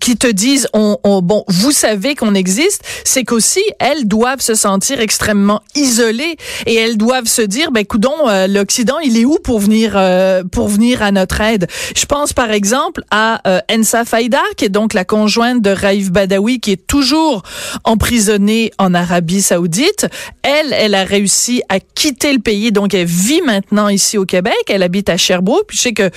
qui 0.00 0.16
te 0.16 0.26
disent, 0.26 0.68
on, 0.72 0.98
bon, 1.22 1.44
vous 1.48 1.72
savez 1.72 2.14
qu'on 2.14 2.34
existe, 2.34 2.82
c'est 3.04 3.24
qu'aussi 3.24 3.62
elles 3.78 4.06
doivent 4.06 4.40
se 4.40 4.54
sentir 4.54 5.00
extrêmement 5.00 5.62
isolées 5.74 6.36
et 6.66 6.74
elles 6.74 6.96
doivent 6.96 7.26
se 7.26 7.42
dire, 7.42 7.72
ben 7.72 7.84
coudon, 7.84 8.28
euh, 8.28 8.46
l'Occident, 8.46 8.98
il 8.98 9.18
est 9.18 9.24
où 9.24 9.38
pour 9.42 9.58
venir 9.58 9.92
euh, 9.96 10.42
pour 10.44 10.68
venir 10.68 11.02
à 11.02 11.10
notre 11.10 11.40
aide? 11.40 11.66
Je 11.96 12.06
pense 12.06 12.32
par 12.32 12.50
exemple 12.50 13.02
à 13.10 13.40
euh, 13.48 13.60
Ensa 13.70 14.04
Faïda, 14.04 14.42
qui 14.56 14.66
est 14.66 14.68
donc 14.70 14.94
la 14.94 15.04
conjointe 15.04 15.62
de 15.62 15.70
Raif 15.70 16.10
Badawi, 16.10 16.60
qui 16.60 16.72
est 16.72 16.86
toujours 16.86 17.42
emprisonnée 17.84 18.72
en 18.78 18.94
Arabie 18.94 19.42
Saoudite. 19.42 20.06
Elle, 20.42 20.72
elle 20.72 20.94
a 20.94 21.04
réussi 21.04 21.62
à 21.68 21.80
quitter 21.80 22.32
le 22.32 22.38
pays, 22.38 22.72
donc 22.72 22.94
elle 22.94 23.06
vit 23.06 23.23
maintenant 23.42 23.88
ici 23.88 24.18
au 24.18 24.24
Québec. 24.24 24.54
Elle 24.68 24.82
habite 24.82 25.08
à 25.08 25.16
Sherbrooke. 25.16 25.66
Puis 25.68 25.76
je 25.76 25.82
sais 25.82 25.92
que 25.92 26.10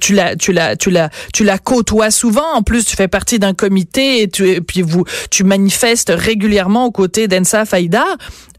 tu 0.00 0.14
la, 0.14 0.36
tu 0.36 0.52
la, 0.52 0.76
tu 0.76 0.90
la, 0.90 1.10
tu 1.32 1.44
la 1.44 1.58
côtoies 1.58 2.10
souvent. 2.10 2.52
En 2.54 2.62
plus, 2.62 2.84
tu 2.84 2.96
fais 2.96 3.08
partie 3.08 3.38
d'un 3.38 3.54
comité 3.54 4.22
et, 4.22 4.28
tu, 4.28 4.60
puis 4.62 4.82
vous, 4.82 5.04
tu 5.30 5.44
manifestes 5.44 6.12
régulièrement 6.14 6.86
aux 6.86 6.90
côtés 6.90 7.28
d'Ensa 7.28 7.64
Faïda. 7.64 8.04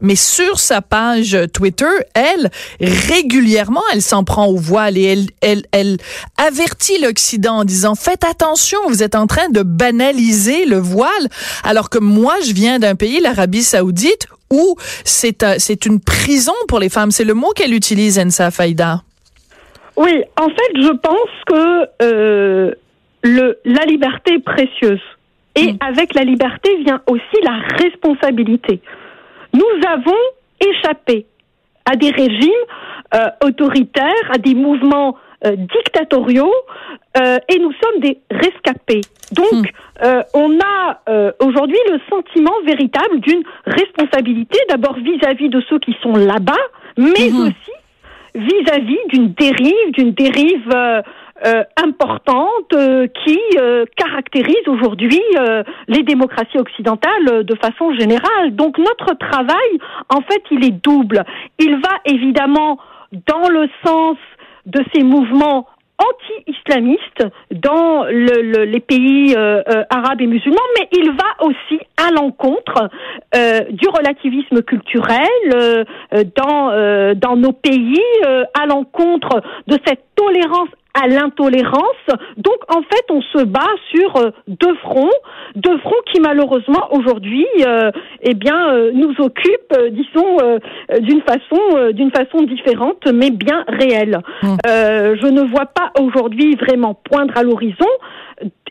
Mais 0.00 0.16
sur 0.16 0.60
sa 0.60 0.82
page 0.82 1.36
Twitter, 1.52 1.84
elle, 2.14 2.50
régulièrement, 2.80 3.82
elle 3.92 4.02
s'en 4.02 4.24
prend 4.24 4.46
au 4.46 4.56
voile 4.56 4.98
et 4.98 5.04
elle, 5.04 5.26
elle, 5.40 5.64
elle 5.72 5.98
avertit 6.36 6.98
l'Occident 7.00 7.58
en 7.58 7.64
disant 7.64 7.94
faites 7.94 8.24
attention, 8.24 8.78
vous 8.88 9.02
êtes 9.02 9.14
en 9.14 9.26
train 9.26 9.48
de 9.48 9.62
banaliser 9.62 10.66
le 10.66 10.78
voile. 10.78 11.10
Alors 11.62 11.90
que 11.90 11.98
moi, 11.98 12.34
je 12.46 12.52
viens 12.52 12.78
d'un 12.78 12.94
pays, 12.94 13.20
l'Arabie 13.20 13.62
Saoudite, 13.62 14.26
où 14.54 14.76
c'est 15.04 15.42
euh, 15.42 15.54
c'est 15.58 15.86
une 15.86 16.00
prison 16.00 16.58
pour 16.68 16.78
les 16.78 16.88
femmes? 16.88 17.10
C'est 17.10 17.24
le 17.24 17.34
mot 17.34 17.50
qu'elle 17.56 17.74
utilise, 17.74 18.18
Ensa 18.18 18.50
Faïda. 18.50 19.02
Oui, 19.96 20.22
en 20.40 20.48
fait, 20.48 20.72
je 20.86 20.92
pense 21.08 21.34
que 21.46 21.88
euh, 22.02 22.74
le, 23.22 23.58
la 23.64 23.84
liberté 23.84 24.34
est 24.34 24.44
précieuse. 24.44 25.00
Et 25.54 25.72
mm. 25.72 25.76
avec 25.80 26.14
la 26.14 26.24
liberté 26.24 26.68
vient 26.84 27.00
aussi 27.06 27.38
la 27.42 27.58
responsabilité. 27.82 28.80
Nous 29.52 29.74
avons 29.88 30.22
échappé 30.60 31.26
à 31.84 31.96
des 31.96 32.10
régimes 32.10 32.50
euh, 33.14 33.28
autoritaires, 33.44 34.30
à 34.32 34.38
des 34.38 34.54
mouvements 34.54 35.16
euh, 35.46 35.56
dictatoriaux, 35.56 36.54
euh, 37.18 37.36
et 37.50 37.58
nous 37.58 37.72
sommes 37.72 38.00
des 38.00 38.18
rescapés. 38.30 39.02
Donc, 39.32 39.52
hmm. 39.52 39.62
euh, 40.02 40.22
on 40.32 40.58
a 40.58 41.00
aujourd'hui 41.40 41.78
le 41.90 41.98
sentiment 42.08 42.54
véritable 42.64 43.20
d'une 43.20 43.42
responsabilité, 43.66 44.58
d'abord 44.70 44.94
vis-à-vis 44.94 45.50
de 45.50 45.62
ceux 45.68 45.78
qui 45.80 45.94
sont 46.02 46.16
là-bas, 46.16 46.64
mais 46.96 47.30
hmm. 47.30 47.42
aussi 47.42 47.72
vis-à-vis 48.34 48.98
d'une 49.10 49.34
dérive, 49.34 49.92
d'une 49.92 50.12
dérive 50.12 50.74
importante 51.76 52.74
qui 53.24 53.38
caractérise 53.96 54.66
aujourd'hui 54.66 55.22
les 55.88 56.02
démocraties 56.02 56.58
occidentales 56.58 57.44
de 57.44 57.54
façon 57.56 57.92
générale. 57.94 58.54
Donc 58.54 58.78
notre 58.78 59.14
travail, 59.18 59.78
en 60.08 60.22
fait, 60.22 60.42
il 60.50 60.64
est 60.64 60.82
double. 60.82 61.22
Il 61.58 61.76
va 61.76 62.00
évidemment 62.06 62.78
dans 63.26 63.48
le 63.48 63.68
sens 63.84 64.16
de 64.66 64.84
ces 64.94 65.02
mouvements 65.02 65.66
anti-islamistes 65.98 67.24
dans 67.52 68.04
le, 68.04 68.64
les 68.64 68.80
pays 68.80 69.34
euh, 69.36 69.62
euh, 69.68 69.84
arabes 69.90 70.20
et 70.20 70.26
musulmans, 70.26 70.58
mais 70.78 70.88
il 70.92 71.10
va 71.12 71.46
aussi 71.46 71.80
à 71.96 72.10
l'encontre 72.10 72.90
euh, 73.36 73.60
du 73.70 73.88
relativisme 73.88 74.62
culturel 74.62 75.86
dans 76.36 77.36
nos 77.36 77.52
pays, 77.52 78.00
à 78.54 78.66
l'encontre 78.66 79.42
de 79.66 79.78
cette 79.86 80.04
tolérance 80.16 80.68
à 80.94 81.08
l'intolérance. 81.08 82.06
Donc 82.36 82.58
en 82.68 82.82
fait, 82.82 83.04
on 83.10 83.20
se 83.20 83.44
bat 83.44 83.70
sur 83.92 84.16
euh, 84.16 84.30
deux 84.46 84.74
fronts, 84.76 85.10
deux 85.56 85.76
fronts 85.78 86.02
qui 86.12 86.20
malheureusement 86.20 86.88
aujourd'hui, 86.92 87.46
euh, 87.66 87.90
eh 88.22 88.34
bien, 88.34 88.72
euh, 88.72 88.92
nous 88.94 89.14
occupent, 89.18 89.76
disons, 89.90 90.36
d'une 91.00 91.22
façon, 91.22 91.92
d'une 91.92 92.10
façon 92.10 92.42
différente, 92.44 93.06
mais 93.12 93.30
bien 93.30 93.64
réelle. 93.68 94.18
Mmh. 94.42 94.56
je 94.64 95.26
ne 95.26 95.42
vois 95.50 95.66
pas 95.66 95.90
aujourd'hui 96.00 96.54
vraiment 96.56 96.94
poindre 96.94 97.36
à 97.36 97.42
l'horizon 97.42 97.88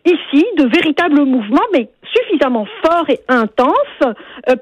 ici 0.06 0.46
de 0.58 0.68
véritables 0.68 1.24
mouvements, 1.24 1.68
mais 1.74 1.90
suffisamment 2.04 2.66
forts 2.84 3.10
et 3.10 3.20
intenses 3.28 4.14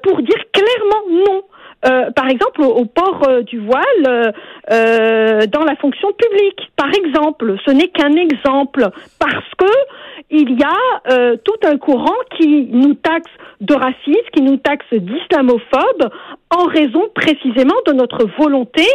pour 0.02 0.22
dire 0.22 0.42
clairement 0.52 1.24
non 1.26 1.42
euh, 1.84 2.10
par 2.12 2.28
exemple, 2.28 2.62
au, 2.62 2.84
port 2.84 3.22
euh, 3.28 3.42
du 3.42 3.58
voile 3.58 4.32
euh, 4.70 5.46
dans 5.46 5.64
la 5.64 5.74
fonction 5.76 6.08
publique. 6.12 6.70
Par 6.76 6.90
exemple, 6.94 7.56
ce 7.66 7.72
n'est 7.72 7.88
qu'un 7.88 8.14
exemple 8.14 8.88
parce 9.18 9.48
que 9.58 9.66
il 10.30 10.58
y 10.58 10.62
a 10.62 11.36
tout 11.44 11.68
un 11.68 11.76
courant 11.76 12.16
qui 12.38 12.66
nous 12.72 12.94
taxe 12.94 13.30
de 13.60 13.74
racisme, 13.74 14.30
qui 14.32 14.40
nous 14.40 14.56
taxe 14.56 14.86
d'islamophobe 14.90 16.10
en 16.48 16.64
raison 16.64 17.02
précisément 17.14 17.74
de 17.86 17.92
notre 17.92 18.26
volonté 18.38 18.86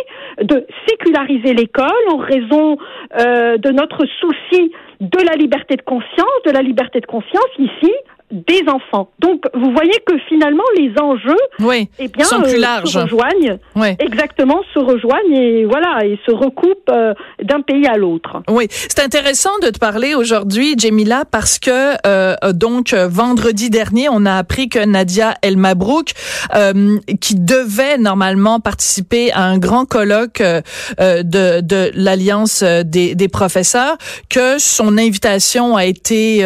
de 0.41 0.65
séculariser 0.87 1.53
l'école, 1.53 1.91
en 2.11 2.17
raison 2.17 2.77
de 3.15 3.71
notre 3.71 4.03
souci 4.19 4.71
de 4.99 5.19
la 5.23 5.35
liberté 5.35 5.75
de 5.75 5.83
conscience, 5.83 6.41
de 6.45 6.51
la 6.51 6.63
liberté 6.63 7.01
de 7.01 7.05
conscience 7.05 7.51
ici 7.59 7.93
des 8.31 8.61
enfants. 8.67 9.09
Donc, 9.19 9.43
vous 9.53 9.71
voyez 9.71 9.97
que 10.05 10.13
finalement, 10.27 10.63
les 10.77 10.91
enjeux, 11.01 11.39
oui, 11.59 11.87
eh 11.97 12.09
bien, 12.09 12.25
sont 12.25 12.41
plus 12.41 12.55
euh, 12.55 12.59
larges. 12.59 12.91
se 12.91 12.99
rejoignent. 12.99 13.57
Oui. 13.75 13.95
Exactement, 13.99 14.61
se 14.73 14.79
rejoignent 14.79 15.33
et 15.33 15.65
voilà, 15.65 16.03
et 16.03 16.19
se 16.25 16.31
recoupent 16.33 16.89
euh, 16.89 17.13
d'un 17.41 17.61
pays 17.61 17.87
à 17.87 17.95
l'autre. 17.95 18.41
Oui, 18.49 18.67
c'est 18.69 18.99
intéressant 18.99 19.57
de 19.61 19.69
te 19.69 19.79
parler 19.79 20.13
aujourd'hui, 20.13 20.75
Jemila, 20.77 21.23
parce 21.29 21.57
que 21.57 21.95
euh, 22.05 22.35
donc 22.51 22.93
vendredi 22.93 23.69
dernier, 23.69 24.09
on 24.11 24.25
a 24.25 24.35
appris 24.35 24.67
que 24.67 24.83
Nadia 24.83 25.35
El 25.41 25.55
Mabrouk, 25.55 26.11
qui 27.21 27.35
devait 27.35 27.97
normalement 27.97 28.59
participer 28.59 29.31
à 29.31 29.43
un 29.43 29.57
grand 29.57 29.85
colloque 29.85 30.41
de, 30.41 31.61
de 31.61 31.91
l'alliance 31.93 32.63
des, 32.63 33.15
des 33.15 33.27
professeurs, 33.29 33.97
que 34.29 34.57
son 34.59 34.97
invitation 34.97 35.77
a 35.77 35.85
été 35.85 36.43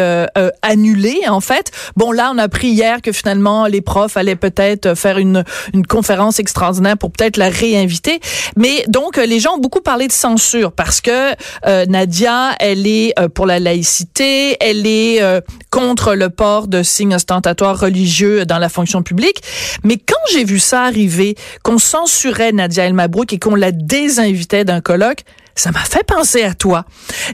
annulée 0.62 1.20
en 1.28 1.40
fait 1.40 1.72
Bon, 1.96 2.12
là, 2.12 2.32
on 2.34 2.38
a 2.38 2.44
appris 2.44 2.68
hier 2.68 3.02
que 3.02 3.12
finalement, 3.12 3.66
les 3.66 3.80
profs 3.80 4.16
allaient 4.16 4.36
peut-être 4.36 4.94
faire 4.94 5.18
une, 5.18 5.44
une 5.74 5.86
conférence 5.86 6.38
extraordinaire 6.38 6.96
pour 6.98 7.10
peut-être 7.10 7.36
la 7.36 7.48
réinviter. 7.48 8.20
Mais 8.56 8.84
donc, 8.88 9.16
les 9.16 9.40
gens 9.40 9.54
ont 9.54 9.60
beaucoup 9.60 9.80
parlé 9.80 10.06
de 10.06 10.12
censure 10.12 10.72
parce 10.72 11.00
que 11.00 11.32
euh, 11.66 11.86
Nadia, 11.86 12.52
elle 12.58 12.86
est 12.86 13.18
euh, 13.18 13.28
pour 13.28 13.46
la 13.46 13.58
laïcité, 13.58 14.56
elle 14.60 14.86
est 14.86 15.22
euh, 15.22 15.40
contre 15.70 16.14
le 16.14 16.30
port 16.30 16.68
de 16.68 16.82
signes 16.82 17.14
ostentatoires 17.14 17.78
religieux 17.78 18.44
dans 18.46 18.58
la 18.58 18.68
fonction 18.68 19.02
publique. 19.02 19.42
Mais 19.84 19.96
quand 19.96 20.20
j'ai 20.32 20.44
vu 20.44 20.58
ça 20.58 20.82
arriver, 20.82 21.34
qu'on 21.62 21.78
censurait 21.78 22.52
Nadia 22.52 22.84
El 22.84 22.94
Mabrouk 22.94 23.32
et 23.32 23.38
qu'on 23.38 23.54
la 23.54 23.72
désinvitait 23.72 24.64
d'un 24.64 24.80
colloque, 24.80 25.24
ça 25.54 25.70
m'a 25.70 25.80
fait 25.80 26.04
penser 26.04 26.42
à 26.42 26.54
toi. 26.54 26.84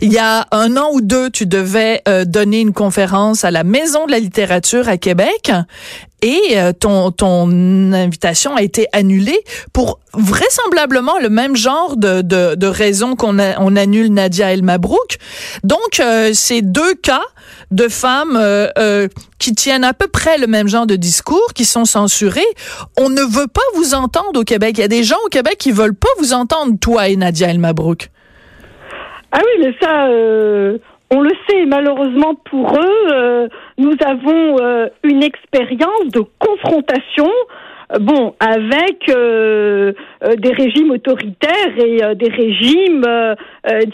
Il 0.01 0.13
y 0.13 0.19
a 0.19 0.47
un 0.51 0.77
an 0.77 0.91
ou 0.93 1.01
deux, 1.01 1.31
tu 1.31 1.47
devais 1.47 2.03
euh, 2.09 2.25
donner 2.25 2.61
une 2.61 2.73
conférence 2.73 3.45
à 3.45 3.51
la 3.51 3.65
Maison 3.65 4.07
de 4.07 4.11
la 4.11 4.19
littérature 4.19 4.89
à 4.89 4.97
Québec 4.97 5.53
et 6.23 6.59
euh, 6.59 6.73
ton, 6.73 7.11
ton 7.11 7.93
invitation 7.93 8.57
a 8.57 8.63
été 8.63 8.87
annulée 8.93 9.39
pour 9.73 10.01
vraisemblablement 10.15 11.19
le 11.21 11.29
même 11.29 11.57
genre 11.57 11.97
de, 11.97 12.23
de, 12.23 12.55
de 12.55 12.67
raison 12.67 13.17
qu'on 13.17 13.39
on 13.39 13.77
annule 13.77 14.13
Nadia 14.13 14.53
El 14.53 14.63
Mabrouk. 14.63 15.19
Donc, 15.65 16.01
euh, 16.01 16.31
c'est 16.35 16.63
deux 16.63 16.95
cas 16.95 17.23
de 17.71 17.89
femmes 17.89 18.39
qui 19.39 19.55
tiennent 19.55 19.85
à 19.85 19.93
peu 19.93 20.09
près 20.09 20.39
le 20.39 20.47
même 20.47 20.69
genre 20.69 20.87
de 20.87 20.97
discours, 20.97 21.53
qui 21.55 21.65
sont 21.65 21.85
censurées. 21.85 22.41
On 22.99 23.11
ne 23.11 23.21
veut 23.21 23.47
pas 23.47 23.61
vous 23.75 23.95
entendre 23.95 24.41
au 24.41 24.45
Québec. 24.45 24.79
Il 24.79 24.81
y 24.81 24.85
a 24.85 24.89
des 24.89 25.03
gens 25.05 25.19
au 25.27 25.29
Québec 25.29 25.57
qui 25.59 25.71
veulent 25.71 25.95
pas 25.95 26.09
vous 26.19 26.33
entendre, 26.33 26.75
toi 26.81 27.09
et 27.09 27.17
Nadia 27.17 27.49
El 27.49 27.59
Mabrouk. 27.59 28.11
Ah 29.31 29.41
oui, 29.45 29.65
mais 29.67 29.75
ça, 29.81 30.07
euh, 30.07 30.79
on 31.11 31.21
le 31.21 31.31
sait, 31.49 31.65
malheureusement 31.67 32.35
pour 32.51 32.73
eux, 32.79 33.13
euh, 33.13 33.49
nous 33.79 33.95
avons 34.05 34.57
euh, 34.61 34.89
une 35.05 35.23
expérience 35.23 36.09
de 36.13 36.23
confrontation 36.39 37.31
bon, 38.01 38.35
avec 38.39 39.07
des 39.07 40.53
régimes 40.53 40.91
autoritaires 40.91 41.79
et 41.79 42.15
des 42.17 42.29
régimes, 42.29 43.07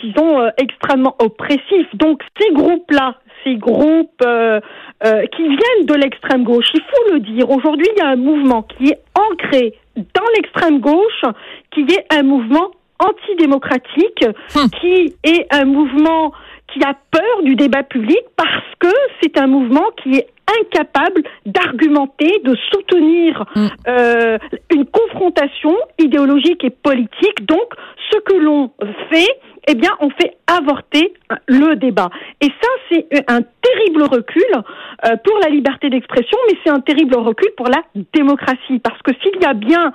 disons, 0.02 0.50
extrêmement 0.58 1.14
oppressifs. 1.20 1.94
Donc 1.94 2.20
ces 2.40 2.52
groupes-là, 2.52 3.14
ces 3.44 3.54
groupes 3.54 4.18
qui 4.18 5.42
viennent 5.42 5.86
de 5.86 5.94
l'extrême 5.94 6.42
gauche, 6.42 6.66
il 6.74 6.80
faut 6.80 7.12
le 7.12 7.20
dire, 7.20 7.48
aujourd'hui 7.48 7.86
il 7.96 8.00
y 8.00 8.02
a 8.02 8.08
un 8.08 8.16
mouvement 8.16 8.62
qui 8.62 8.88
est 8.88 8.98
ancré 9.14 9.74
dans 9.96 10.26
l'extrême 10.34 10.80
gauche, 10.80 11.22
qui 11.70 11.82
est 11.82 12.12
un 12.12 12.24
mouvement 12.24 12.72
antidémocratique, 12.98 14.24
hum. 14.56 14.68
qui 14.80 15.14
est 15.22 15.46
un 15.50 15.64
mouvement 15.64 16.32
qui 16.72 16.82
a 16.84 16.94
peur 17.10 17.42
du 17.42 17.56
débat 17.56 17.82
public 17.82 18.20
parce 18.36 18.64
que 18.78 18.92
c'est 19.20 19.38
un 19.38 19.46
mouvement 19.46 19.90
qui 20.02 20.16
est 20.16 20.28
incapable 20.60 21.22
d'argumenter, 21.46 22.40
de 22.44 22.56
soutenir 22.72 23.44
hum. 23.54 23.70
euh, 23.88 24.38
une 24.70 24.86
confrontation 24.86 25.74
idéologique 25.98 26.64
et 26.64 26.70
politique. 26.70 27.46
Donc, 27.46 27.74
ce 28.10 28.18
que 28.18 28.34
l'on 28.34 28.70
fait, 29.10 29.28
eh 29.66 29.74
bien, 29.74 29.90
on 30.00 30.10
fait 30.10 30.36
avorter 30.46 31.14
le 31.46 31.76
débat. 31.76 32.10
Et 32.40 32.48
ça, 32.48 32.68
c'est 32.90 33.06
un 33.28 33.40
terrible 33.40 34.02
recul 34.02 34.42
euh, 34.54 35.16
pour 35.24 35.38
la 35.38 35.48
liberté 35.48 35.88
d'expression, 35.88 36.36
mais 36.48 36.58
c'est 36.64 36.70
un 36.70 36.80
terrible 36.80 37.16
recul 37.16 37.50
pour 37.56 37.68
la 37.68 37.82
démocratie. 38.12 38.78
Parce 38.82 39.00
que 39.02 39.12
s'il 39.22 39.40
y 39.40 39.46
a 39.46 39.54
bien 39.54 39.92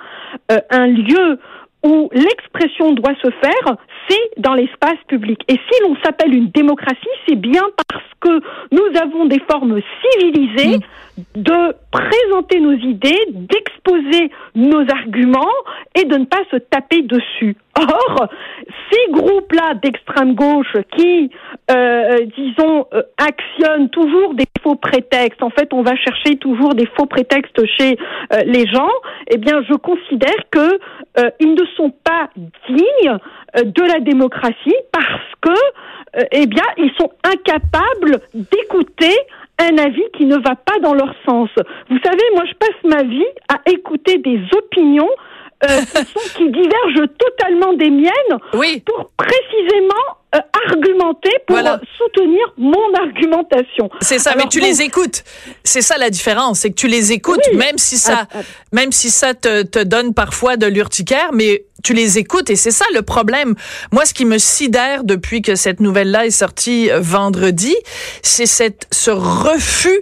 euh, 0.50 0.58
un 0.70 0.86
lieu 0.86 1.38
où 1.84 2.10
l'expression 2.12 2.92
doit 2.92 3.14
se 3.22 3.30
faire, 3.30 3.76
c'est 4.08 4.40
dans 4.40 4.54
l'espace 4.54 4.98
public. 5.08 5.40
Et 5.48 5.54
si 5.54 5.82
l'on 5.82 5.96
s'appelle 6.04 6.34
une 6.34 6.50
démocratie, 6.50 6.96
c'est 7.28 7.36
bien 7.36 7.62
parce 7.88 8.04
que 8.20 8.40
nous 8.72 9.00
avons 9.00 9.26
des 9.26 9.40
formes 9.50 9.80
civilisées 10.02 10.78
mm. 10.78 11.22
de 11.36 11.74
présenter 11.90 12.60
nos 12.60 12.72
idées, 12.72 13.26
d'exposer 13.30 14.30
nos 14.54 14.82
arguments 14.90 15.54
et 15.94 16.04
de 16.04 16.16
ne 16.16 16.24
pas 16.24 16.42
se 16.50 16.56
taper 16.56 17.02
dessus. 17.02 17.56
Or, 17.78 18.28
ces 18.90 19.12
groupes-là 19.12 19.74
d'extrême 19.74 20.34
gauche 20.34 20.76
qui, 20.96 21.30
euh, 21.70 22.26
disons, 22.36 22.86
euh, 22.92 23.02
actionnent 23.16 23.88
toujours 23.90 24.34
des 24.34 24.44
faux 24.62 24.74
prétextes, 24.74 25.42
en 25.42 25.50
fait, 25.50 25.72
on 25.72 25.82
va 25.82 25.94
chercher 25.96 26.36
toujours 26.36 26.74
des 26.74 26.86
faux 26.96 27.06
prétextes 27.06 27.64
chez 27.78 27.96
euh, 28.32 28.40
les 28.44 28.66
gens, 28.66 28.90
eh 29.28 29.38
bien, 29.38 29.62
je 29.68 29.74
considère 29.74 30.42
que 30.50 30.78
ils 31.38 31.54
ne 31.54 31.66
sont 31.76 31.90
pas 31.90 32.30
dignes 32.68 33.18
de 33.56 33.82
la 33.82 34.00
démocratie 34.00 34.76
parce 34.92 35.32
que, 35.40 36.24
eh 36.32 36.46
bien, 36.46 36.64
ils 36.76 36.92
sont 36.98 37.10
incapables 37.24 38.20
d'écouter 38.34 39.14
un 39.58 39.78
avis 39.78 40.04
qui 40.16 40.24
ne 40.24 40.36
va 40.36 40.56
pas 40.56 40.78
dans 40.82 40.94
leur 40.94 41.14
sens. 41.26 41.50
Vous 41.88 41.98
savez, 42.02 42.22
moi, 42.34 42.44
je 42.46 42.54
passe 42.54 42.82
ma 42.84 43.02
vie 43.02 43.26
à 43.48 43.60
écouter 43.70 44.18
des 44.18 44.40
opinions 44.56 45.10
euh, 45.64 45.80
qui, 46.36 46.50
divergent 46.50 47.08
totalement 47.18 47.72
des 47.74 47.90
miennes 47.90 48.38
oui. 48.54 48.82
pour 48.86 49.10
précisément 49.16 49.94
euh, 50.34 50.38
argumenter 50.66 51.30
pour 51.46 51.58
soutenir 51.98 52.54
mon 52.56 52.94
argumentation. 52.94 53.90
C'est 54.00 54.18
ça, 54.18 54.34
mais 54.36 54.46
tu 54.48 54.60
les 54.60 54.80
écoutes. 54.82 55.24
C'est 55.64 55.82
ça 55.82 55.98
la 55.98 56.08
différence, 56.08 56.60
c'est 56.60 56.70
que 56.70 56.76
tu 56.76 56.86
les 56.86 57.12
écoutes, 57.12 57.52
même 57.54 57.78
si 57.78 57.98
ça, 57.98 58.20
ah, 58.22 58.36
ah. 58.36 58.38
même 58.72 58.92
si 58.92 59.10
ça 59.10 59.34
te, 59.34 59.62
te 59.62 59.80
donne 59.80 60.14
parfois 60.14 60.56
de 60.56 60.66
l'urticaire, 60.66 61.30
mais 61.32 61.64
tu 61.82 61.94
les 61.94 62.18
écoutes 62.18 62.50
et 62.50 62.56
c'est 62.56 62.70
ça 62.70 62.84
le 62.94 63.02
problème. 63.02 63.54
Moi, 63.92 64.04
ce 64.06 64.14
qui 64.14 64.24
me 64.24 64.38
sidère 64.38 65.04
depuis 65.04 65.42
que 65.42 65.54
cette 65.56 65.80
nouvelle-là 65.80 66.26
est 66.26 66.30
sortie 66.30 66.90
euh, 66.90 67.00
vendredi, 67.00 67.74
c'est 68.22 68.46
cette 68.46 68.86
ce 68.92 69.10
refus 69.10 70.00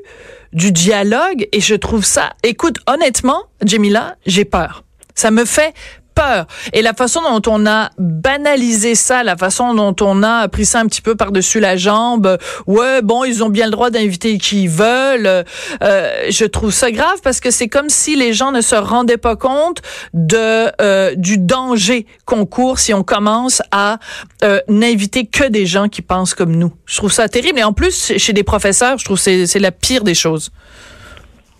du 0.52 0.72
dialogue 0.72 1.48
et 1.52 1.60
je 1.60 1.74
trouve 1.74 2.04
ça. 2.04 2.32
Écoute, 2.42 2.76
honnêtement, 2.86 3.44
Jamila, 3.64 4.16
j'ai 4.26 4.44
peur. 4.44 4.84
Ça 5.18 5.32
me 5.32 5.44
fait 5.44 5.74
peur. 6.14 6.46
Et 6.72 6.80
la 6.80 6.94
façon 6.94 7.20
dont 7.22 7.42
on 7.52 7.66
a 7.66 7.90
banalisé 7.98 8.94
ça, 8.94 9.24
la 9.24 9.36
façon 9.36 9.74
dont 9.74 9.96
on 10.00 10.22
a 10.22 10.46
pris 10.46 10.64
ça 10.64 10.78
un 10.78 10.86
petit 10.86 11.02
peu 11.02 11.16
par-dessus 11.16 11.58
la 11.58 11.76
jambe, 11.76 12.38
ouais, 12.68 13.02
bon, 13.02 13.24
ils 13.24 13.42
ont 13.42 13.48
bien 13.48 13.64
le 13.64 13.72
droit 13.72 13.90
d'inviter 13.90 14.38
qui 14.38 14.62
ils 14.62 14.68
veulent. 14.68 15.44
Euh, 15.82 16.26
je 16.30 16.44
trouve 16.44 16.72
ça 16.72 16.92
grave 16.92 17.18
parce 17.24 17.40
que 17.40 17.50
c'est 17.50 17.66
comme 17.66 17.88
si 17.88 18.14
les 18.14 18.32
gens 18.32 18.52
ne 18.52 18.60
se 18.60 18.76
rendaient 18.76 19.16
pas 19.16 19.34
compte 19.34 19.82
de 20.14 20.70
euh, 20.80 21.16
du 21.16 21.36
danger 21.36 22.06
qu'on 22.24 22.46
court 22.46 22.78
si 22.78 22.94
on 22.94 23.02
commence 23.02 23.60
à 23.72 23.98
euh, 24.44 24.60
n'inviter 24.68 25.26
que 25.26 25.48
des 25.48 25.66
gens 25.66 25.88
qui 25.88 26.02
pensent 26.02 26.34
comme 26.34 26.54
nous. 26.54 26.72
Je 26.86 26.96
trouve 26.96 27.12
ça 27.12 27.28
terrible. 27.28 27.58
Et 27.58 27.64
en 27.64 27.72
plus, 27.72 28.12
chez 28.18 28.32
des 28.32 28.44
professeurs, 28.44 28.98
je 28.98 29.04
trouve 29.04 29.20
que 29.20 29.46
c'est 29.46 29.58
la 29.58 29.72
pire 29.72 30.04
des 30.04 30.14
choses. 30.14 30.52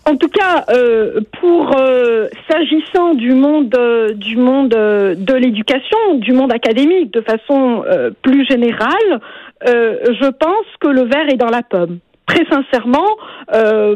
En 0.05 0.15
tout 0.15 0.29
cas, 0.29 0.65
euh, 0.69 1.21
pour 1.39 1.75
euh, 1.77 2.27
s'agissant 2.49 3.13
du 3.13 3.33
monde 3.33 3.73
euh, 3.77 4.13
du 4.13 4.37
monde 4.37 4.69
de 4.69 5.33
l'éducation, 5.33 6.15
du 6.15 6.31
monde 6.33 6.51
académique, 6.51 7.13
de 7.13 7.21
façon 7.21 7.83
plus 8.21 8.45
générale, 8.45 9.19
je 9.65 10.29
pense 10.31 10.65
que 10.79 10.87
le 10.87 11.03
verre 11.03 11.29
est 11.29 11.37
dans 11.37 11.49
la 11.49 11.63
pomme. 11.63 11.99
Très 12.25 12.45
sincèrement, 12.45 13.07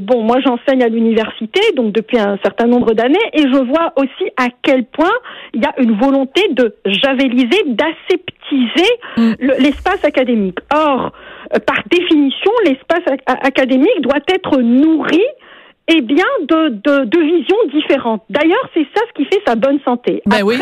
bon, 0.01 0.23
moi 0.23 0.39
j'enseigne 0.41 0.83
à 0.83 0.87
l'université, 0.87 1.61
donc 1.75 1.93
depuis 1.93 2.17
un 2.17 2.37
certain 2.43 2.65
nombre 2.65 2.93
d'années, 2.93 3.25
et 3.33 3.43
je 3.43 3.63
vois 3.63 3.93
aussi 3.95 4.31
à 4.37 4.47
quel 4.63 4.85
point 4.85 5.13
il 5.53 5.61
y 5.61 5.65
a 5.65 5.73
une 5.79 5.97
volonté 5.97 6.41
de 6.49 6.75
javeliser, 6.85 7.63
d'aseptiser 7.67 8.91
mm. 9.17 9.33
l'espace 9.59 10.03
académique. 10.03 10.57
Or, 10.73 11.11
par 11.67 11.83
définition, 11.91 12.51
l'espace 12.65 13.03
académique 13.27 14.01
doit 14.01 14.21
être 14.27 14.61
nourri 14.61 15.21
eh 15.87 16.01
bien, 16.01 16.25
de, 16.47 16.69
de, 16.69 17.05
de 17.05 17.19
visions 17.19 17.57
différentes. 17.73 18.23
D'ailleurs, 18.29 18.69
c'est 18.73 18.87
ça 18.95 19.01
ce 19.09 19.13
qui 19.21 19.25
fait 19.25 19.41
sa 19.45 19.55
bonne 19.55 19.79
santé. 19.83 20.21
Ben 20.25 20.37
Après, 20.37 20.43
oui. 20.43 20.59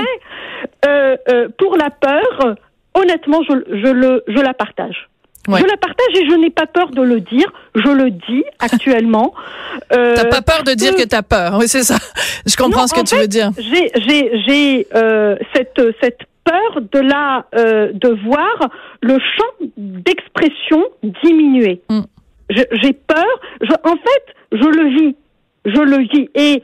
euh, 0.87 1.15
euh, 1.29 1.47
pour 1.57 1.77
la 1.77 1.89
peur, 1.91 2.55
honnêtement, 2.95 3.41
je, 3.47 3.53
je, 3.83 3.87
le, 3.91 4.23
je 4.27 4.39
la 4.41 4.53
partage. 4.53 5.07
Ouais. 5.47 5.59
Je 5.59 5.65
la 5.65 5.77
partage 5.77 6.15
et 6.21 6.29
je 6.29 6.35
n'ai 6.35 6.51
pas 6.51 6.67
peur 6.67 6.89
de 6.91 7.01
le 7.01 7.19
dire. 7.19 7.51
Je 7.75 7.89
le 7.89 8.11
dis 8.11 8.43
actuellement. 8.59 9.33
Euh, 9.93 10.13
T'as 10.15 10.25
pas 10.25 10.41
peur 10.41 10.63
de 10.63 10.73
dire 10.73 10.95
que 10.95 11.03
t'as 11.03 11.23
peur. 11.23 11.57
Oui, 11.59 11.67
c'est 11.67 11.81
ça. 11.83 11.97
Je 12.45 12.55
comprends 12.55 12.81
Non, 12.81 12.87
ce 12.87 12.93
que 12.93 13.01
tu 13.01 13.15
fait, 13.15 13.21
veux 13.21 13.27
dire. 13.27 13.49
J'ai 13.57 13.91
j'ai 14.05 14.31
j'ai 14.47 14.87
euh, 14.95 15.35
cette 15.55 15.81
cette 16.01 16.19
peur 16.43 16.81
de 16.91 16.99
la 16.99 17.45
euh, 17.55 17.91
de 17.93 18.09
voir 18.23 18.69
le 19.01 19.17
champ 19.19 19.65
d'expression 19.77 20.83
diminuer. 21.23 21.81
Mm. 21.89 22.01
Je- 22.49 22.63
J'ai 22.83 22.93
peur. 22.93 23.25
Je, 23.61 23.73
en 23.83 23.95
fait, 23.95 24.25
je 24.51 24.65
le 24.67 24.89
vis. 24.89 25.15
Je 25.65 25.79
le 25.81 25.97
vis 26.07 26.29
et 26.35 26.61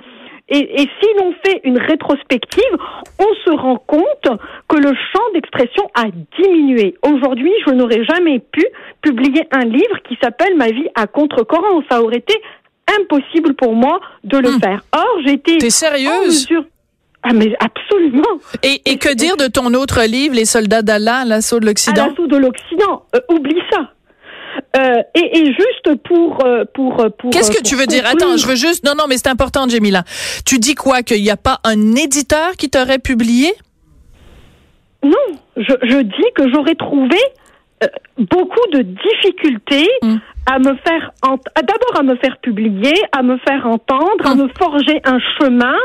et, 0.50 0.82
et 0.82 0.90
si 1.02 1.08
l'on 1.20 1.34
fait 1.46 1.60
une 1.66 1.78
rétrospective, 1.78 2.78
on 3.20 3.34
se 3.46 3.52
rend 3.54 3.76
compte 3.86 4.40
que 4.70 4.78
le 4.78 4.94
champ 5.12 5.24
d'expression 5.34 5.84
a 5.94 6.06
diminué. 6.42 6.96
Aujourd'hui, 7.04 7.52
je 7.68 7.74
n'aurais 7.74 8.06
jamais 8.06 8.40
pu 8.40 8.66
publier 9.02 9.46
un 9.52 9.66
livre 9.66 9.98
qui 10.08 10.18
s'appelle 10.24 10.56
Ma 10.56 10.68
vie 10.72 10.88
à 10.96 11.06
contre-courant. 11.06 11.84
Ça 11.92 12.02
aurait 12.02 12.20
été 12.20 12.34
impossible 12.98 13.56
pour 13.56 13.74
moi 13.76 14.00
de 14.24 14.38
le 14.38 14.52
Hmm. 14.52 14.60
faire. 14.62 14.82
Or, 14.94 15.18
été 15.28 15.58
T'es 15.58 15.68
en 15.68 15.70
sérieuse? 15.70 16.48
mesure- 16.50 16.66
Ah 17.24 17.34
mais 17.34 17.54
absolument. 17.60 18.40
Et, 18.64 18.82
et 18.86 18.98
que 18.98 19.14
dire 19.14 19.36
de 19.36 19.48
ton 19.48 19.74
autre 19.74 20.02
livre, 20.08 20.34
Les 20.34 20.46
soldats 20.46 20.82
d'Allah, 20.82 21.26
l'assaut 21.26 21.60
de 21.60 21.66
l'Occident? 21.66 22.08
l'assaut 22.08 22.28
de 22.28 22.38
l'Occident, 22.38 23.04
euh, 23.16 23.20
oublie 23.30 23.60
ça. 23.70 23.92
Euh, 24.76 25.02
et, 25.16 25.38
et 25.40 25.46
juste 25.46 25.96
pour 26.04 26.46
euh, 26.46 26.66
pour 26.74 26.96
pour. 27.18 27.30
Qu'est-ce 27.32 27.52
que 27.52 27.58
euh, 27.60 27.62
tu 27.64 27.76
veux 27.76 27.86
dire? 27.88 28.04
Attends, 28.06 28.38
je 28.38 28.46
veux 28.48 28.56
juste. 28.56 28.84
Non, 28.86 28.94
non, 28.98 29.06
mais 29.10 29.18
c'est 29.18 29.28
important, 29.30 29.68
Jamila. 29.68 30.04
Tu 30.46 30.60
dis 30.60 30.76
quoi? 30.76 31.02
Qu'il 31.04 31.22
n'y 31.22 31.30
a 31.32 31.38
pas 31.38 31.60
un 31.64 31.96
éditeur 31.96 32.52
qui 32.58 32.70
t'aurait 32.70 33.00
publié? 33.00 33.52
Non, 35.04 35.12
je, 35.56 35.74
je 35.84 36.02
dis 36.02 36.30
que 36.36 36.52
j'aurais 36.54 36.76
trouvé 36.76 37.18
euh, 37.84 37.88
beaucoup 38.18 38.68
de 38.74 38.82
difficultés 38.82 39.88
Mm. 40.02 40.16
à 40.48 40.60
me 40.60 40.76
faire 40.86 41.12
d'abord 41.56 42.00
à 42.00 42.04
me 42.04 42.16
faire 42.18 42.38
publier, 42.38 42.94
à 43.12 43.22
me 43.22 43.38
faire 43.48 43.66
entendre, 43.68 44.26
à 44.26 44.36
Mm. 44.36 44.42
me 44.44 44.48
forger 44.58 45.02
un 45.06 45.20
chemin 45.40 45.76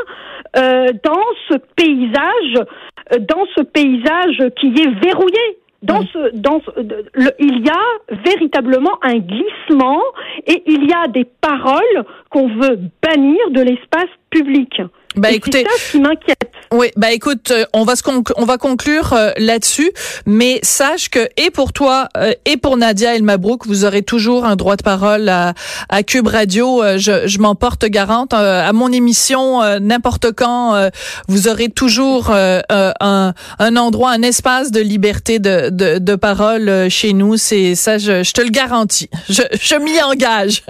euh, 0.57 0.87
dans 1.05 1.25
ce 1.49 1.55
paysage, 1.77 2.67
euh, 3.13 3.19
dans 3.19 3.45
ce 3.57 3.63
paysage 3.63 4.39
qui 4.61 4.69
est 4.69 5.05
verrouillé. 5.05 5.59
Dans 5.83 6.03
ce, 6.13 6.31
dans 6.37 6.61
ce- 6.61 6.81
de- 6.81 7.05
le- 7.15 7.33
il 7.41 7.67
y 7.67 7.69
a 7.71 8.17
véritablement 8.25 8.99
un 9.03 9.19
glissement 9.19 10.01
et 10.47 10.63
il 10.67 10.89
y 10.89 10.93
a 10.93 11.09
des 11.09 11.25
paroles 11.41 12.05
qu'on 12.31 12.49
veut 12.49 12.79
bannir 13.03 13.51
de 13.51 13.63
l'espace 13.63 14.09
public. 14.31 14.81
Et 14.81 15.35
écoutez, 15.35 15.65
c'est 15.67 15.69
ça 15.69 15.93
qui 15.93 16.01
m'inquiète. 16.01 16.52
Oui, 16.73 16.89
bah 16.97 17.13
écoute, 17.13 17.51
euh, 17.51 17.65
on 17.75 17.85
va 17.85 17.97
se 17.97 18.03
on 18.37 18.45
va 18.45 18.57
conclure 18.59 19.13
euh, 19.13 19.31
là-dessus, 19.37 19.93
mais 20.27 20.59
sache 20.63 21.09
que 21.11 21.21
et 21.37 21.51
pour 21.51 21.73
toi 21.73 22.09
euh, 22.17 22.33
et 22.47 22.57
pour 22.57 22.77
Nadia 22.77 23.15
El 23.15 23.23
Mabrouk, 23.23 23.67
vous 23.67 23.85
aurez 23.85 24.03
toujours 24.03 24.45
un 24.45 24.57
droit 24.57 24.77
de 24.77 24.83
parole 24.83 25.29
à, 25.29 25.55
à 25.89 26.03
Cube 26.03 26.27
Radio. 26.29 26.83
Euh, 26.83 26.97
je 26.99 27.27
je 27.27 27.39
m'en 27.39 27.55
porte 27.55 27.85
garante 27.85 28.33
Euh, 28.33 28.69
à 28.69 28.73
mon 28.73 28.91
émission 28.91 29.63
euh, 29.63 29.79
n'importe 29.81 30.33
quand. 30.33 30.75
euh, 30.75 30.89
vous 31.29 31.49
aurez 31.49 31.69
toujours 31.69 32.31
un 32.31 33.35
un 33.59 33.77
endroit, 33.77 34.11
un 34.11 34.23
espace 34.23 34.71
de 34.71 34.81
liberté 34.81 35.39
de 35.39 35.69
de, 35.71 35.99
de 35.99 36.15
parole 36.15 36.69
euh, 36.69 36.89
chez 36.89 37.13
nous. 37.13 37.37
C'est 37.37 37.75
ça, 37.75 37.99
je, 37.99 38.23
je 38.23 38.33
te 38.33 38.41
le 38.41 38.51
garantis. 38.51 39.11
Je 39.29 39.43
je 39.61 39.75
m'y 39.77 40.01
engage 40.03 40.63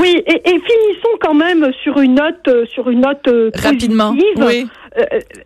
Oui, 0.00 0.22
et, 0.26 0.36
et 0.48 0.52
finissons 0.52 1.16
quand 1.20 1.34
même 1.34 1.70
sur 1.82 1.98
une 2.00 2.14
note, 2.14 2.48
sur 2.72 2.88
une 2.90 3.00
note 3.02 3.26
euh, 3.28 3.50
rapidement. 3.54 4.12
positive. 4.14 4.44
Oui. 4.46 4.66
Euh, 4.98 5.04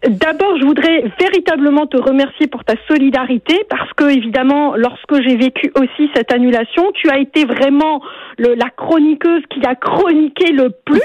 D'abord, 0.08 0.56
je 0.58 0.64
voudrais 0.64 1.04
véritablement 1.20 1.86
te 1.86 1.96
remercier 1.96 2.46
pour 2.46 2.64
ta 2.64 2.74
solidarité 2.88 3.64
parce 3.68 3.92
que, 3.92 4.04
évidemment, 4.10 4.74
lorsque 4.76 5.20
j'ai 5.22 5.36
vécu 5.36 5.70
aussi 5.76 6.10
cette 6.14 6.32
annulation, 6.32 6.92
tu 6.92 7.10
as 7.10 7.18
été 7.18 7.44
vraiment 7.44 8.00
le- 8.38 8.54
la 8.54 8.70
chroniqueuse 8.70 9.42
qui 9.50 9.60
a 9.66 9.74
chroniqué 9.74 10.52
le 10.52 10.70
plus 10.84 11.00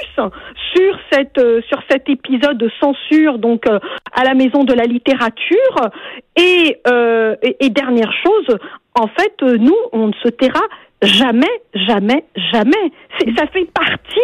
sur 0.76 1.00
cette 1.12 1.38
euh, 1.38 1.62
sur 1.68 1.80
cet 1.90 2.08
épisode 2.10 2.58
de 2.58 2.70
censure, 2.80 3.40
donc 3.40 3.68
euh, 3.68 3.80
à 4.14 4.24
la 4.24 4.34
Maison 4.34 4.64
de 4.64 4.74
la 4.74 4.84
Littérature. 4.86 5.90
Et, 6.38 6.78
euh, 6.88 7.36
et, 7.60 7.70
dernière 7.70 8.14
chose, 8.24 8.58
en 8.96 9.08
fait, 9.08 9.34
euh, 9.44 9.58
nous, 9.58 9.76
on 9.92 10.08
ne 10.08 10.14
se 10.24 10.30
taira 10.30 10.62
jamais, 11.02 11.48
jamais, 11.74 12.26
jamais. 12.52 12.92
C'est- 13.20 13.38
Ça 13.38 13.48
fait 13.48 13.70
partie 13.74 14.20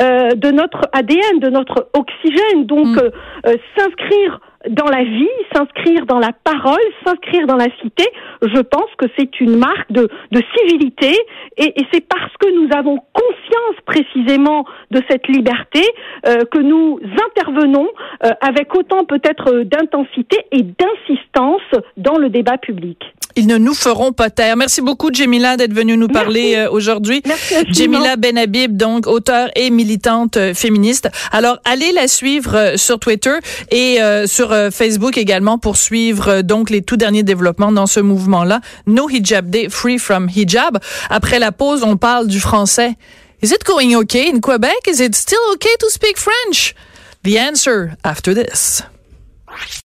euh, 0.00 0.30
de 0.34 0.50
notre 0.50 0.80
ADN, 0.92 1.38
de 1.40 1.48
notre 1.48 1.88
oxygène. 1.94 2.66
Donc, 2.66 2.86
Mm. 2.86 2.98
euh, 2.98 3.10
euh, 3.46 3.54
s'inscrire 3.76 4.40
dans 4.68 4.86
la 4.86 5.04
vie, 5.04 5.28
s'inscrire 5.54 6.06
dans 6.06 6.18
la 6.18 6.32
parole, 6.32 6.80
s'inscrire 7.04 7.46
dans 7.46 7.56
la 7.56 7.68
cité, 7.82 8.04
je 8.42 8.60
pense 8.60 8.90
que 8.98 9.06
c'est 9.18 9.40
une 9.40 9.56
marque 9.56 9.90
de, 9.90 10.08
de 10.32 10.42
civilité 10.56 11.16
et, 11.56 11.80
et 11.80 11.86
c'est 11.92 12.06
parce 12.06 12.32
que 12.40 12.48
nous 12.54 12.68
avons 12.76 12.98
conscience 13.12 13.76
précisément 13.86 14.64
de 14.90 15.02
cette 15.08 15.26
liberté 15.28 15.82
euh, 16.26 16.44
que 16.50 16.58
nous 16.58 16.98
intervenons 17.28 17.88
euh, 18.24 18.30
avec 18.40 18.74
autant 18.74 19.04
peut-être 19.04 19.52
euh, 19.52 19.64
d'intensité 19.64 20.38
et 20.52 20.62
d'insistance 20.62 21.62
dans 21.96 22.18
le 22.18 22.28
débat 22.28 22.58
public. 22.58 22.98
Ils 23.38 23.46
ne 23.46 23.58
nous 23.58 23.74
feront 23.74 24.12
pas 24.12 24.30
taire. 24.30 24.56
Merci 24.56 24.80
beaucoup, 24.80 25.10
Jamila, 25.12 25.58
d'être 25.58 25.74
venue 25.74 25.98
nous 25.98 26.08
parler 26.08 26.54
euh, 26.56 26.70
aujourd'hui. 26.70 27.22
Jamila 27.68 28.16
Benhabib, 28.16 28.78
donc 28.78 29.06
auteure 29.06 29.50
et 29.54 29.68
militante 29.68 30.38
féministe. 30.54 31.10
Alors, 31.32 31.58
allez 31.66 31.92
la 31.92 32.08
suivre 32.08 32.76
sur 32.76 32.98
Twitter 32.98 33.34
et 33.70 34.00
euh, 34.00 34.26
euh, 34.52 34.70
Facebook 34.70 35.16
également 35.18 35.58
pour 35.58 35.76
suivre 35.76 36.28
euh, 36.28 36.42
donc 36.42 36.70
les 36.70 36.82
tout 36.82 36.96
derniers 36.96 37.22
développements 37.22 37.72
dans 37.72 37.86
ce 37.86 38.00
mouvement-là. 38.00 38.60
No 38.86 39.08
Hijab 39.08 39.50
Day, 39.50 39.68
Free 39.68 39.98
from 39.98 40.28
Hijab. 40.28 40.78
Après 41.10 41.38
la 41.38 41.52
pause, 41.52 41.82
on 41.82 41.96
parle 41.96 42.26
du 42.26 42.40
français. 42.40 42.96
Is 43.42 43.52
it 43.52 43.64
going 43.64 43.94
okay 43.96 44.30
in 44.32 44.40
Quebec? 44.40 44.88
Is 44.88 45.00
it 45.00 45.14
still 45.14 45.38
okay 45.54 45.74
to 45.80 45.88
speak 45.90 46.16
French? 46.16 46.74
The 47.24 47.38
answer 47.38 47.96
after 48.02 48.34
this. 48.34 48.82